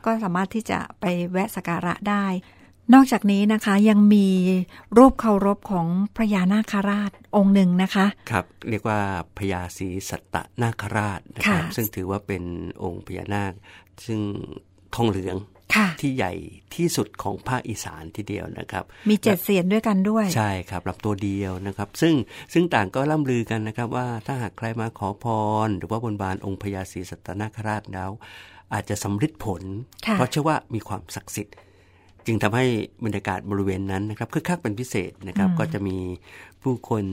[0.06, 2.26] ก็สามารถที่จะไปแวะสักการะได้
[2.94, 4.28] นอกจากนี้นะคะยังมี
[4.98, 9.00] รูปเคารพของพระยานาคราชองค์หนึ่งนะคะ ครับ เรียกว่า
[9.38, 12.44] พญาศรีสัตตนาคราชนะครับ ซึ่งถือว่าเป็น
[12.84, 13.54] องค์พญานาค
[14.06, 14.20] ซึ่ง
[14.96, 15.38] ทองเหลือง
[16.02, 16.34] ที่ใหญ่
[16.76, 22.14] ที่สุดของภาคอีสานทีเดียวนะครับ มีเจ็ดเสียนด้วยกันด้วย ใช่ครับลำตัวเดียวนะครับ ซึ่ง
[22.54, 25.26] ซึ่งต่างก็ล่ำลือกันนะครับ ว่าถ้าหากใครมาขอพ
[25.66, 28.10] ร หรือว่าบนบานองค์พญาศรีสัตนาคราชแล้ว
[28.74, 29.64] อาจจะสำฤทธิ์ผล
[30.14, 31.56] เพราะเชื่อว่ามีความศักดิ์สิทธิ์
[32.26, 32.66] จึงทำให้
[33.06, 35.98] บรรยากาศบริเวณนั้นนะครับคึกคักเป็นพิเศษนะครับก็จะมี
[36.62, 37.04] ผู้คน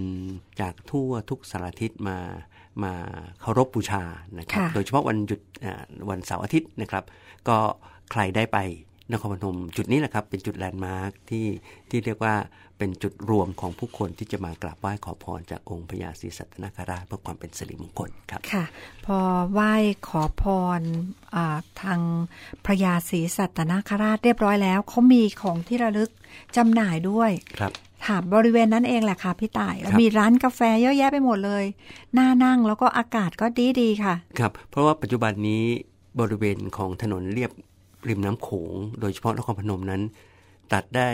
[0.61, 2.18] จากทั่วทุกสารทิศมา
[2.82, 2.92] มา
[3.40, 4.02] เคารพบูชา
[4.38, 5.40] นะครับ โดยเฉพาะวันหยุด
[6.11, 7.05] วันเสาร์อาทิตย์นะครับ
[7.48, 7.59] ก็
[8.12, 8.59] ใครได้ไป
[9.11, 11.46] นครพนมจุดนี้แหละครับเป็นจุดแลนด์มาร์คที่
[11.90, 12.34] ที่เรียกว่า
[12.78, 18.64] เป็นจุดรวมของผู้คนที่จะมากราบไหว้ขอพรจากองค์พญาศรีสัตนคราชเพื่อความเป็นสิริมงคลครับค่ะ
[19.07, 19.18] พอ
[19.52, 19.72] ไหว้
[20.09, 20.42] ขอพ
[20.78, 20.80] ร
[21.82, 22.00] ทาง
[22.64, 26.11] พระยาศรีสัตนคราชเรียบร้อยแล้วเขามีของที่ระลึก
[26.57, 27.72] จำหน่ายด้วยครับ
[28.07, 31.64] ถามบริเวณนั้นเองแหละค่ะพี่ต่าย มีร้านกาแฟเยอะแยะไปหมดเลย
[32.18, 35.64] น่านั่งแล้วก็อากาศก็ดีดีค่ะ ครับ เพราะว่าปัจจุบันนี้
[36.20, 37.50] บริเวณของถนนเรียบ
[38.09, 40.02] ริมน้ำโขง โดยเฉพาะนครพนมนั้น
[40.72, 41.09] ตัดได้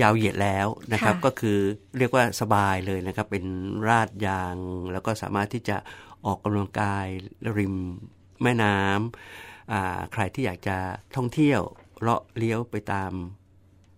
[0.00, 1.58] ยาวเหยียดแล้วนะครับ ก็คือ
[1.98, 3.44] เรียกว่าสบายเลยนะครับ เป็น
[3.88, 4.56] ราดยาง
[4.92, 5.76] แล้วก็สามารถที่จะ
[6.26, 7.06] ออกกำลังกาย
[7.58, 7.74] ริม
[8.42, 10.76] แม่น้ำใครที่อยากจะ
[11.16, 11.60] ท่องเที่ยว
[12.00, 13.12] เลาะเลี้ยวไปตาม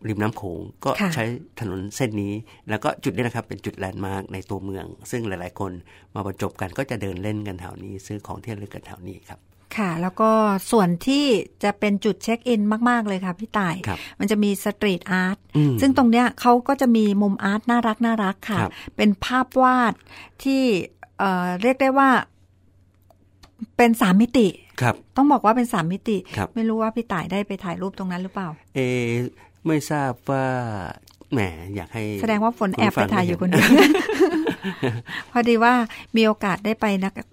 [0.09, 1.25] ริมน้ำโขงก็ใช้
[1.61, 2.35] ถนนเส้นนี้
[2.69, 5.73] แล้วก็จุดนี้นะครับเป็นจุดแลนด์มาร์กในตัวเมือง ซึ่งหลาย ๆ คน
[6.15, 9.41] มาบรรจบกันก็จะเดินเล่นกันแถวนี้ ซื้อของที่ระลึกกันแถวนี้ครับ
[9.77, 10.31] ค่ะ แล้วก็
[10.71, 11.25] ส่วนที่
[11.65, 12.61] จะเป็นจุดเช็คอิน
[12.91, 13.75] มาก ๆ เลยค่ะพี่ต่าย
[14.19, 15.37] มันจะมี street art
[15.81, 18.59] ซึ่งตรงเนี้ยเขาก็จะมีมุม art น่ารักน่ารักค่ะ
[18.97, 19.95] เป็นภาพวาด
[20.43, 20.63] ที่
[21.19, 22.11] เเรียกได้ว่า
[23.77, 24.49] เป็นสามมิติ
[24.83, 26.17] ครับต้องบอกว่าเป็นสามมิติ
[26.55, 28.81] ไม่รู้ว่าพี่ต่ายได้ไปถ่ายรูปตรงนั้นหรือเปล่า เอ
[29.67, 30.47] ไม่ทราบว่า
[31.33, 31.41] แหม
[31.77, 33.69] อยากให้ แสดงว่าฝนแอบไปถ่ายอยู่คนเดียว
[35.33, 35.75] พอดีว่า
[36.17, 36.87] มีโอกาสได้ไป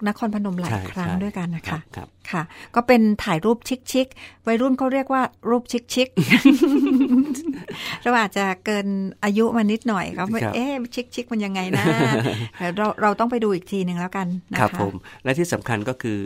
[0.08, 1.80] นครพนมหลายครั้งด้วยกันนะคะ
[2.32, 2.43] ค่ะ
[2.76, 3.58] ก็เป็นถ่ายรูป
[3.91, 8.88] ชิคๆวัยรุ่นเขาเรียกว่ารูปชิคๆเราอาจจะเกิน
[9.24, 10.72] อายุมานิดหน่อยครับเอ๊ะ
[11.16, 11.84] ชิคๆมันยังไงนะ
[12.78, 14.93] เราเราต้องไปดูอีกทีหนึ่งแล้วกันนะคะครับผม
[15.24, 16.20] และที่สำคัญก็คือ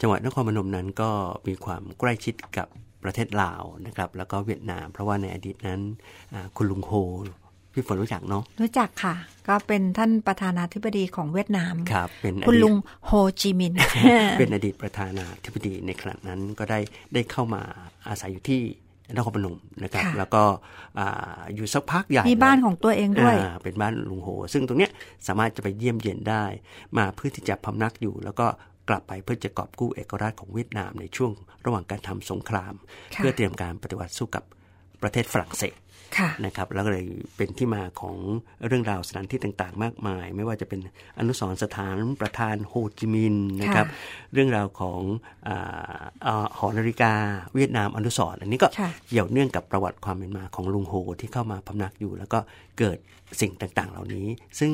[0.00, 1.10] จังหวัดนครพนมนั้นก็
[1.48, 2.68] มีความใกล้ชิดกับ
[3.04, 5.80] ประเทศลาวนะครับแล้วก็เวียดนาม เพราะว่าในอดีตนั้น
[6.56, 6.92] คุณลุงโฮ
[7.72, 9.14] พี่ฝนรู้จักเนาะรู้จักค่ะ
[9.48, 12.74] ก็เป็นท่านประธานาธิบดีของเวียดนามครับเป็นคุณลุง
[13.06, 13.74] โฮจิมิน
[14.38, 16.78] เป็นอดีตประธานาธิบดีในขณะนั้นก็ได้
[17.14, 17.62] ได้เข้ามา
[18.08, 18.62] อาศัยอยู่ที่
[19.14, 20.42] นครพนมนะครับ แล้วก็
[21.54, 24.92] อยู่สักพักใหญ่มีบ้านของตัวเองด้วย เป็นบ้านลุงโฮซึ่งตรงเนี้ย
[25.26, 26.44] สามารถจะไปเยี่ยมเยียนได้
[26.96, 28.46] มาเพื่อที่จะพำนักอยู่ แล้วก็
[28.88, 31.32] กลับไปเพื่อจะกอบกู้เอกราชของเวียดนามในช่วง
[31.64, 32.74] ระหว่างการทำสงคราม
[33.16, 34.44] เพื่อเตรียมการปฏิวัติสู้กับ
[35.02, 35.76] ประเทศฝรั่งเศส
[36.46, 38.16] นะครับแล้วก็เลยเป็นที่มาของ
[38.66, 40.80] เรื่องราวสถานที่ต่างๆ มากมาย ไม่ว่าจะเป็น
[41.18, 43.86] อนุสรสถานประธานโฮจิมินห์นะครับ
[44.32, 45.00] เรื่องราวของ
[46.58, 47.12] หอนาฬิกา
[47.54, 48.68] เวียดนามอนุสรอันนี้ก็
[49.08, 52.38] เกี่ยวเนื่องกับประวัติความเป็นมาของลุงโฮที่เข้ามาพำนักอยู่ แล้วก็
[52.78, 52.98] เกิด
[53.40, 54.26] สิ่งต่างๆ เหล่านี้
[54.58, 54.72] ซึ่ง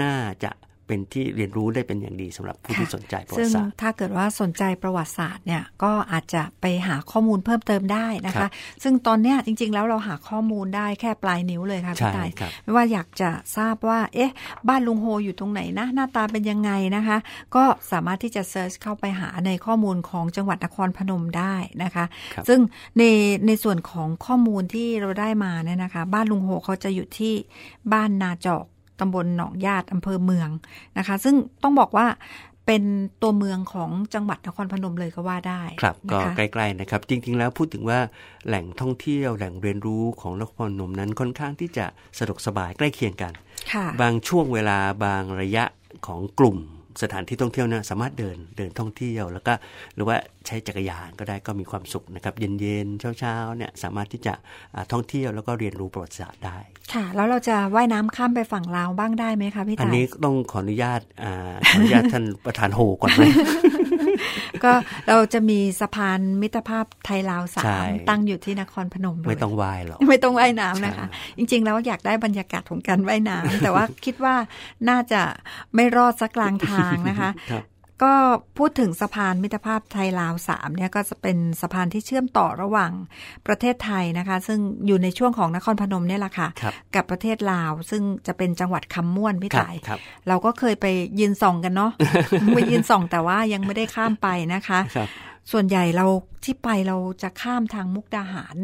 [0.00, 0.14] น่า
[0.44, 0.50] จะ
[0.86, 8.48] เป็นที่เรียนรู้ได้เป็นอย่างดีสำหรับผู้ที่สนใจประวัติศาสตร์ถ้าเกิดว่าสนใจประวัติศาสตร์เนี่ยก็อาจจะไปหาข้อมูลเพิ่มเติมได้นะคะ
[8.82, 12.28] ซึ่งตอนเนี้ยจริง ๆ แล้วเราหาข้อมูลได้แค่ปลายนิ้วเลยค่ะพี่ตาย
[12.62, 14.32] ไม่ว่าอยากจะทราบว่า เอ๊ะ
[14.68, 17.18] บ้านลุงโฮอยู่ตรงไหนนะหน้าตาเป็นยังไงนะคะ
[17.54, 22.04] ก็สามารถที่จะเซิร์ชเข้าไปหาในข้อมูลของจังหวัดนครพนมได้นะคะ
[22.48, 22.60] ซึ่ง
[22.98, 23.02] ใน
[23.46, 27.34] ในส่วนของข้อมูลที่เราได้มาเนี่ยนะคะ บ้านลุงโฮเขาจะอยู่ที่
[27.92, 28.64] บ้านนาจอก
[29.00, 30.48] ตำบลหนองญาติอำเภอเมือง
[30.98, 32.06] นะคะ ซึ่งต้องบอกว่า
[32.66, 32.84] เป็น
[33.22, 37.98] ตัวเมืองของจังหวัดนครพนมเลยก็ว่าได้ ครับก็ใกล้ๆนะครับ จริง ๆ แล้วพูดถึงว่า
[38.46, 41.86] แหล่งท่องเที่ยวแหล่งเรียนรู้ของนครพนมนั้นค่อนข้างที่จะ
[42.18, 43.32] สะดวกสบายใกล้เคียงกัน
[44.00, 45.64] บางช่วงเวลาบางระยะ
[46.06, 46.58] ของกลุ่ม
[47.02, 49.52] สถานที่ท่องเที่ยวนะสามารถเดินเดินท่องเที่ยว แล้วก็
[49.94, 50.16] หรือว่า
[50.46, 54.34] ใช้จักรยานก็ได้ก็มีความสุขนะครับ เย็นๆเช้าๆเนี่ยสามารถที่จะ
[54.92, 56.58] ท่องเที่ยวแล้วก็เรียนรู้ประวัติศาสตร์ได้
[56.92, 61.00] ค่ะ แล้วเราจะว่ายน้ำข้ามไปฝั่งลาวบ้างได้ไหมคะพี่ตาอันนี้ต้องขออนุญาต
[61.68, 63.22] ขออนุญาตท่านประธานโฮก่อนไหม
[64.64, 64.72] ก็
[65.08, 71.06] เราจะมีสะพานมิตรภาพไทยลาวสามตั้งอยู่ที่นครพนมไม่ต้องว่ายหรอกไม่ต้องว่ายน้ำนะคะ
[71.38, 74.34] จริง ๆ แล้วอยากได้บรรยากาศของการว่ายน้ำแต่ว่าคิดว่า
[74.88, 75.22] น่าจะ
[75.74, 77.30] ไม่รอดสักกลางทางนะคะ
[78.02, 78.12] ก็
[78.58, 82.92] พูดถึงสะพานมิตรภาพไทยลาวสามเนี่ยก็จะเป็นสะพานที่เชื่อมต่อระหว่าง
[83.46, 86.48] ประเทศไทยนะคะ ซึ่งอยู่ในช่วงของนครพนมเนี่ยแหละค่ะ
[86.94, 89.74] กับประเทศลาวซึ่งจะเป็นจังหวัดคำม่วนพี่ต่าย
[90.28, 90.86] เราก็เคยไป
[91.20, 91.92] ยืนส่องกันเนาะ
[92.54, 94.80] ไปยืนส่องแต่ว่ายังไม่ได้ข้ามไปนะคะ
[95.52, 96.06] ส่วนใหญ่เรา
[96.44, 98.56] ที่ไปเราจะข้ามทางมุกดาหาร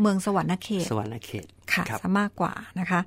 [0.00, 3.00] เมืองสวรรณเขต สวรรณเขตค่ะซะมากกว่านะคะ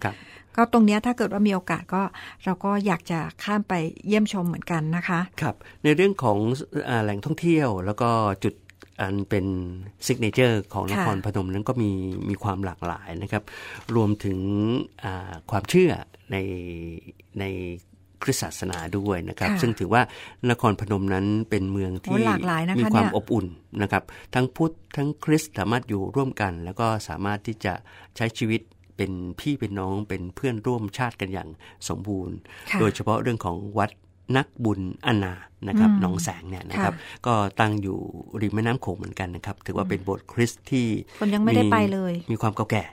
[0.55, 2.01] ก็ตรงนี้ถ้าเกิดว่ามีโอกาสก็
[2.45, 3.73] เราก็อยากจะข้ามไป
[4.07, 6.37] เยี่ยมชมเหมือนกันนะคะครับในเรื่องของ
[7.03, 8.09] แหล่งท่องเที่ยวแล้วก็
[8.43, 8.53] จุด
[9.01, 9.45] อันเป็น
[10.05, 11.91] ซิกเนเจอร์ของนครพนมนั้นก็มี
[12.29, 13.43] มีความหลากหลายนะครับ
[13.95, 14.39] รวมถึง
[15.51, 15.91] ความเชื่อ
[16.31, 16.37] ใน
[17.39, 17.43] ใน
[18.23, 20.01] คริสตศาสนาด้วยนะครับ ซึ่งถือว่า
[20.49, 22.19] นครพนมนั้นเป็นเมืองที่
[22.79, 23.45] มีความอบอุ่น
[23.81, 24.03] นะครับ
[24.35, 27.73] ทั้งพุทธทั้งคริสต์สามารถอยู่ร่วมกัน แล้วก็สามารถที่จะ
[28.17, 28.61] ใช้ชีวิต
[28.97, 31.49] เป็นพี่เป็นน้องเป็นเพื่อนร่วมชาติกันอย่าง
[31.87, 32.35] สมบูรณ์
[32.79, 33.91] โดยเฉพาะเรื่องของวัด
[34.37, 35.33] นักบุญอนา
[35.67, 36.93] นะครับหนองแสงเนี่ยนะครับ
[37.25, 37.97] ก็ตั้งอยู่
[38.41, 40.87] ริมแม่น้ำโขงเหมือนกันนะครับ ถือว่าเป็นโบสถ์คริสต์ที่
[41.19, 42.83] คนยังไม่ได้ไปเลย มีความเก่าแก่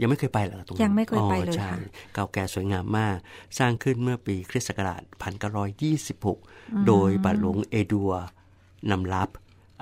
[0.00, 1.70] ยังไม่เคยไปเหรอตรงยังไม่เคยไปเลยค่ะ
[2.14, 3.16] เก่าแก่สวยงามมาก
[3.58, 5.02] สร้างขึ้นเมื่อปีคริสต์ศักราช
[6.34, 8.12] 1926 โดยบาทหลวงเอดัว
[8.90, 9.28] นำรับ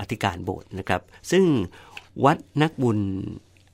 [0.00, 1.44] อธิการโบสถ์นะครับ ซึ่ง
[2.24, 2.98] วัดนักบุญ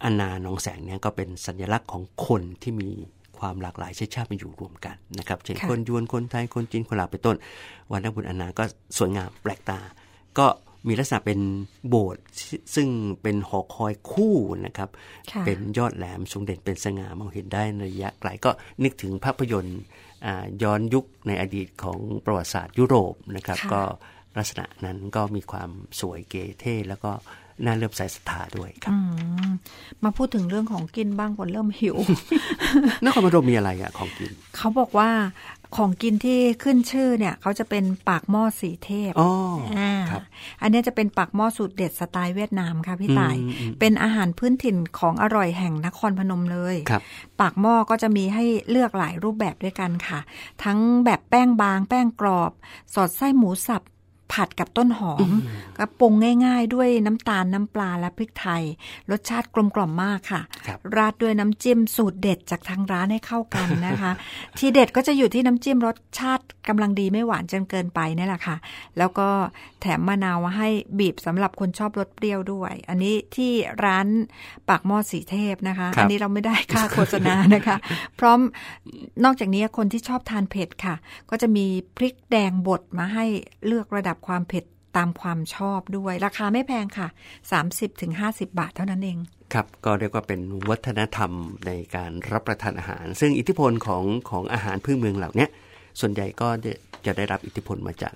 [0.05, 2.91] อนาหนองแสงเนี่ยก็เป็นสัญลักษณ์ของคนที่มี
[3.39, 7.37] ความหลากหลายชาติชาติมาอยู่รวมกันนะครับเช่นคนยวนคนไทยคนจีนคนลาวเป็นต้น
[7.91, 8.65] วันนักบุญอนาก็
[8.99, 9.79] สวยงามแปลกตา
[10.39, 10.47] ก็
[10.89, 11.41] มีลักษณะเป็น
[11.89, 12.25] โบสถ์
[12.75, 12.89] ซึ่ง
[13.23, 14.89] เป็นหอคอยคู่นะครับ
[15.47, 18.51] เป็นยอดแหลมทรงเด่นเป็นสง่ามองเห็นได้ในระยะไกลก็
[18.83, 19.81] นึกถึงภาพยนตร์
[20.63, 23.83] ย้อนยุคในอดีตของประวัติศาสตร์ยุโรปนะครับ ก็
[24.37, 25.71] ลักษณะนั้นก็มีความ
[26.01, 27.13] สวยเก๋เท่แล้วก็
[27.65, 28.93] น่าเริ่มใส่ศรัทธาด้วยครับ
[30.05, 31.97] มาพูดถึงเรื่องของกินบ้างคนเริ่มหิว
[33.05, 35.09] นครพนมมีอะไรอะของกิน เขาบอกว่า
[35.77, 39.33] ของกินที่ขึ้นชื่อเนี่ย เขาจะเป็นปากหม้อสีเทพอ๋อ
[40.11, 40.23] ครับ
[40.63, 43.37] อันนี้จะเป็นปากหม้อสูตรเด็ดสไตล์เวียดนามค่ะพี่ต่าย
[43.81, 46.77] เป็นอาหารพื้นถิ่นของอร่อยแห่งนครพนมเลย
[47.41, 50.21] ปากหม้อก็จะมีให้เลือกหลายรูปแบบด้วยกันค่ะ
[50.65, 52.53] ทั้งแบบแป้งบาง แป้งกรอบ
[52.95, 53.83] สอดไส้หมูสับ
[54.33, 55.29] ผัดกับต้นหอม
[55.79, 56.13] ก็ปรุง
[56.45, 58.63] ง่ายๆ ด้วยน้ำตาลน้ำปลาและพริกไทย
[59.11, 60.43] รสชาติกลมกล่อมมากค่ะ
[60.97, 64.13] ราดด้วยน้ำจิ้มสูตรเด็ดจากทางร้านให้เข้ากันนะคะ
[64.59, 68.57] ที่เด็ดก็จะอยู่ที่น้ำจิ้มรสชาติกำลังดีไม่หวานจนเกินไปนี่แหละค่ะ
[68.99, 69.29] แล้วก็
[69.81, 70.69] แถมมะนาวมาให้
[70.99, 73.53] บีบสำหรับคนชอบรสเปรี้ยวด้วย อันนี้ที่
[73.85, 74.07] ร้าน
[74.69, 77.77] ปากหม้อสีเทพนะคะอันนี้เราไม่ได้ค่าโฆษณานะคะ
[78.19, 78.41] พร้อม
[79.25, 80.95] นอกจากนี้คนที่ชอบทานเผ็ดค่ะ
[81.31, 81.67] ก็จะมี
[81.97, 83.25] พริกแดงบดมาให้
[83.67, 84.65] เลือกระดับความเผ็ด
[84.97, 87.09] ตามความชอบด้วย ราคาไม่แพงค่ะ
[87.83, 89.19] 30-50 บาทเท่านั้นเอง
[89.55, 90.41] ครับ ก็เรียกว่าเป็น
[90.71, 91.33] วัฒนธรรม
[91.67, 95.47] ในการรับประทานอาหาร ซึ่งอิทธิพลของของอาหารพื้นเมืองเหล่านี้
[96.01, 96.49] ส่วนใหญ่ก็
[97.07, 98.15] จะได้รับอิทธิพลมาจาก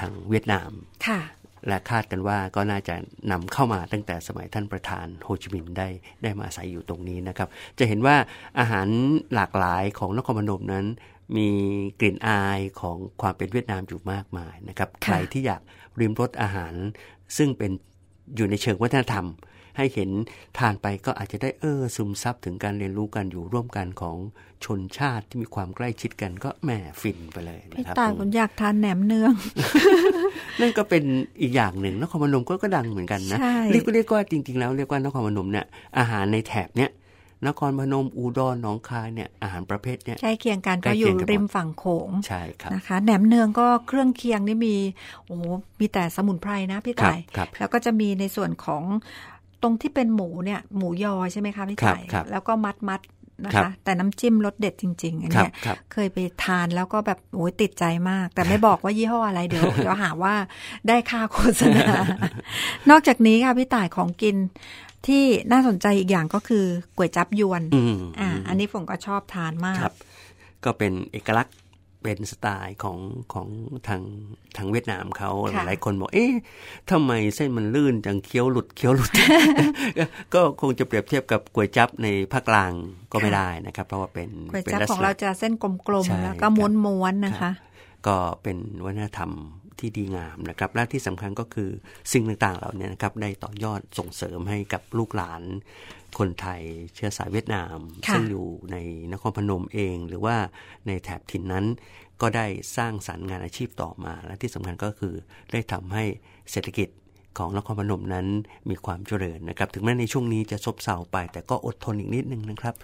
[0.00, 0.70] ทางเวียดนาม
[1.06, 1.20] ค่ะ
[1.68, 2.94] และคาดกันว่าก็น่าจะ
[3.32, 5.88] นำเข้ามาตั้งแต่สมัยท่านประธานโฮจิมินห์ได้
[6.22, 8.16] ได้มาอาศัยอยู่ตรงนี้นะครับ จะเห็นว่า
[8.58, 8.88] อาหาร
[9.34, 10.86] หลากหลายของนครพนมนั้น
[11.36, 11.48] มี
[12.00, 15.62] กลิ่นอายของความเป็นเวียดนามอยู่มากมายนะครับใครที่อยาก
[16.00, 16.74] ริมรสอาหาร
[17.36, 17.70] ซึ่งเป็น
[18.36, 19.26] อยู่ในเชิงวัฒนธรรม
[19.76, 20.10] ให้เห็น
[20.58, 24.16] ทานไปก็อาจจะได้เออซึมซับถึงการเรียนรู้กันอยู่ร่วมกันของ
[24.64, 26.70] ชนชาติที่มีความใกล้ชิดกันก็แหม
[27.00, 29.32] ฟินไปเลยนะครับพี่ตายผมอยากทานแหนมเนือง
[30.60, 31.04] นั่นก็เป็น
[31.40, 33.38] อีกอย่างหนึ่งนครพนมก็ก็ดังเหมือนกันนะ
[33.70, 35.66] เรียกก็เรียกว่าจริง ๆ แล้วเรียกว่านครพนมเนี่ย
[35.98, 36.90] อาหารในแถบเนี้ย
[37.46, 44.76] นครพนมอุดรหนองคายเนี่ยอาหารประเภทเนี้ยใกล้เคียงกันก็อยู่ริมฝั่งโขงใช่ครับนะคะแหนมเนืองก็เครื่องเคียงนี่มี
[45.26, 45.36] โอ้
[45.80, 47.18] มีแต่สมุนไพรนะพี่ต่าย
[47.58, 48.82] แล้วก็จะมีในส่วนของ
[49.62, 53.00] ตรงที่เป็นหมูเนี่ยหมูยอใช่ไหมคะพี่ต่ายแล้วก็มัดมัด
[53.44, 55.50] นะคะแต่น้ำจิ้มรสเด็ดจริงๆอันนี้
[55.92, 60.34] เคยไปทานแล้วก็แบบโอ้ยติดใจมาก แต่ไม่บอกว่ายี่ห้ออะไรเดี๋ยวเดี๋ยวหาว่า
[60.88, 61.84] ได้ค่าโฆษณา
[62.90, 64.36] นอกจากนี้ค่ะพี่ต่ายของกิน
[65.06, 66.64] ที่น่าสนใจอีกอย่างก็คือ
[66.96, 67.62] ก๋วยจับยวน
[68.20, 69.78] อ่าอันนี้ผมก็ชอบทานมาก
[70.64, 71.56] ก็เป็นเอกลักษณ์
[72.02, 72.98] เป็นสไตล์ของ
[73.32, 73.48] ของ
[73.88, 74.02] ทาง
[74.56, 75.30] ทางเวียดนามเขา
[75.66, 76.32] หลายคนบอก เอ๊ะ
[76.90, 79.10] ทำไมเส้นมันลื่นจังเคี้ยวหลุดเคี้ยวหลุด
[80.34, 82.72] ก็คงจะเปรียบเทียบกับก๋วยจับในภาคกลาง
[83.12, 86.46] ก็ไม่ได้นะครับ เพราะว่าเป็นก๋วยจับของเราจะเส้นกลมๆแล้วก็
[86.84, 87.50] ม้วนๆนะคะ
[88.06, 89.30] ก็เป็นวัฒนธรรม
[89.80, 91.70] ที่ดีงามนะครับและที่สำคัญก็คือ
[92.12, 95.42] สิ่งต่างๆเหล่านี้นะครับได้ต่อยอดส่งเสริมให้กับลูกหลาน
[96.18, 96.62] คนไทย
[96.94, 97.76] เชื้อสายเวียดนาม
[98.12, 98.76] ซึ่งอยู่ใน
[99.12, 100.36] นครพนมเอง หรือว่า
[100.86, 101.66] ในแถบถิ่นนั้น
[102.20, 105.14] ก็ได้สร้างสารรค์งานอาชีพต่อมา และที่สำคัญก็คือ
[105.52, 106.04] ได้ทำให้
[106.50, 106.88] เศรษฐกิจ
[107.38, 108.26] ของนครพนมนั้น
[108.70, 112.74] มีความเจริญนะครับ ถึงแม้ในช่วงนี้จะซบเซาไป แต่ก็อดทนอีกนิดนึงนะครับ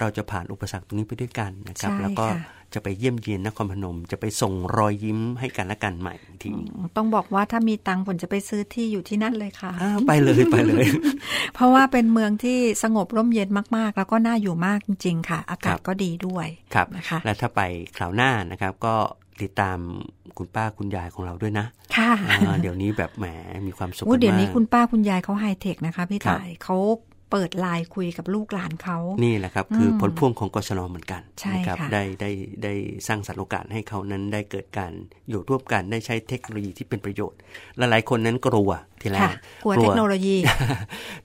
[0.00, 2.26] เราจะผ่านอุปสรรคตรงนี้ไปด้วยกันนะครับ แล้วก็
[2.74, 6.50] จะไปเยี่ยมเยียนนครพนม จะไปส่งรอยยิ้มให้กันและกันใหม่ที
[6.96, 9.70] ต้องบอกว่าถ้ามีตังค์ผมจะไปซื้อที่อยู่ที่นั่นเลยค่ะ
[10.06, 10.84] ไปเลยไปเลย
[11.54, 17.60] เพราะว่าเป็นเมืองที่สงบร่มเย็นมากๆ แล้วก็น่าอยู่มากจริง ๆ ค่ะ อากาศก็ดีด้วยครับนะคะ และถ้าไป
[17.96, 18.94] คราวหน้านะครับก็
[19.42, 19.78] ติดตาม
[20.38, 21.66] คุณป้าคุณยายของเราด้วยนะ
[21.96, 22.12] ค่ะ
[22.62, 23.26] เดี๋ยวนี้แบบแหม
[23.66, 26.78] มีความสุขมากเดี๋ยวนี้คุณป้าคุณยายเขาไฮเทคนะคะพี่ต่ายเขา
[27.30, 31.22] เปิดไลน์คุยกับลูกหลานเขา นี่แหละครับ คือผลพ่วงของกศนเหมือนกัน
[31.54, 32.30] นะครับได้ได้
[32.64, 32.72] ได้
[33.06, 34.92] สร้างสรรค์โอกาสให้เขานั้นได้เกิดการ
[35.28, 37.38] อยู่ร่วมกันได้ใช้เทคโนโลยีที่เป็นประโยชน์
[37.78, 38.70] หลายๆคนนั้นกลัว
[39.02, 40.36] ทีแรกกลัวเทคโนโลยี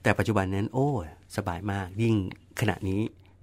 [0.02, 0.88] แต่ปัจจุบันนั้น โอ้
[1.36, 2.14] สบายมากยิ่ง
[2.60, 3.00] ขณะนี้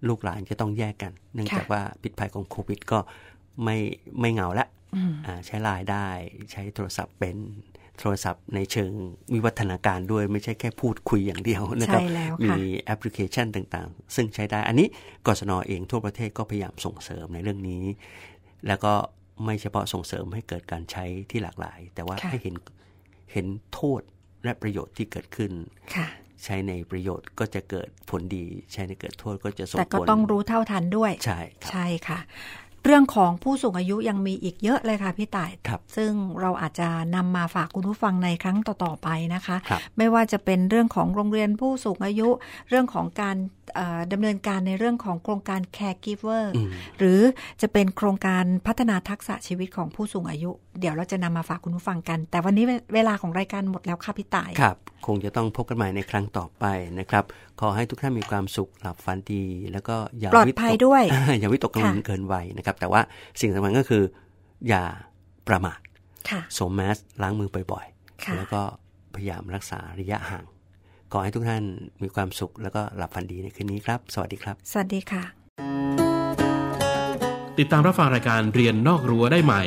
[0.07, 2.99] ลูกหลานจะต้องแยกกัน เนื่องจากว่าพิษภัยของโควิดก็
[3.63, 3.77] ไม่
[4.19, 4.67] ไม่เหงาละ
[5.45, 6.07] ใช้ไลน์ได้
[6.51, 7.37] ใช้โทรศัพท์เป็น
[7.99, 8.91] โทรศัพท์ในเชิง
[9.33, 12.01] วิวัฒนาการด้วยไม่ใช่แค่พูดคุยอย่างเดียวนะครับ
[12.45, 14.87] มีแอปพลิเคชันต่างๆ ซึ่งใช้ได้ อันนี้
[15.25, 17.83] กศนอเองทั่วประเทศก็พยายามส่งเสริมในเรื่องนี้
[18.67, 18.93] แล้วก็
[19.43, 22.55] ไม่เฉพาะส่งเสริมให้เกิดการใช้ที่หลากหลาย แต่ว่าให้เห็น
[23.33, 24.01] เห็นโทษ
[24.43, 25.51] และประโยชน์ที่เกิดขึ้น
[26.43, 31.39] ใช้ในประโยชน์ก็จะเกิดผลดี ใช้ในเกิดโทษก็จะส่งผลแต่ก็ต้องรู้เท่าทันด้วย ใช่
[31.71, 32.19] ใช่ค่ะ
[32.87, 36.11] เรื่องของผู้สูงอายุยังมีอีกเยอะเลยค่ะพี่ต่ายครับซึ่ง
[36.41, 42.29] เราอาจจะนำมาฝากคุณผู้ฟังในครั้งต่อๆไปนะคะครับไม่ว่าจะเป็นเรื่องของโรงเรียนผู้สูงอายุ
[42.69, 43.37] เรื่องของการ
[43.75, 47.21] เอ่อดำเนินการในเรื่องของโครงการ caregiver อืมหรือ
[47.61, 54.77] จะเป็นโครงการพัฒนาทักษะชีวิตของผู้สูงอายุ เดี๋ยวเราจะนำมาฝากคุณผู้ฟังกัน แต่วันนี้เวเวลาของรายการหมดแล้วค่ะพี่ต่ายครับ
[55.07, 56.65] คงจะต้องพบกันใหม่ในครั้งต่อไป
[56.99, 57.23] นะครับ
[57.61, 63.01] ขอให้ทุกท่านมีความสุขหลับฝันดี แล้วก็อย่าปลอดวิตกภัยด้วยอ่าอย่าวิตกกังวลค่ะเกินวัยนะครับ แต่ว่า
[63.41, 64.03] สิ่งสำคัญก็คือ
[64.69, 64.83] อย่า
[65.47, 65.79] ประมาท
[66.29, 67.85] ค่ะสวมแมสล้างมือบ่อย
[68.25, 68.61] ค่ะๆแล้วก็
[69.15, 70.45] พยายามรักษาระยะห่าง
[71.11, 71.63] ขอให้ทุกท่าน
[72.03, 75.23] มีความสุข แล้วก็หลับฝันดีในคืนนี้ครับ สวัสดีครับ สวัสดีค่ะ
[77.59, 79.63] ติดตามรับฟังรายการเรียนนอกรั้วได้ใหม่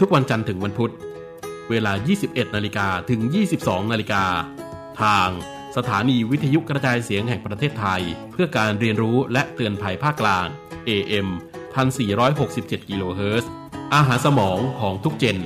[0.00, 0.92] ทุกวันจันทร์ถึงวันพุธ
[1.70, 1.92] เวลา
[2.24, 3.20] 21 นาฬิกาถึง
[3.56, 4.24] 22 นาฬิกา
[5.02, 5.28] ทาง
[5.76, 8.02] สถานีวิทยุกระจายเสียงแห่งประเทศไทย
[8.32, 10.46] เพื่อการเรียนรู้และเตือนภัยภาคกลาง
[10.88, 11.28] AM
[12.08, 13.50] 1467 กิโลเฮิรตซ์
[13.94, 15.36] อาหารสมองของทุกเจน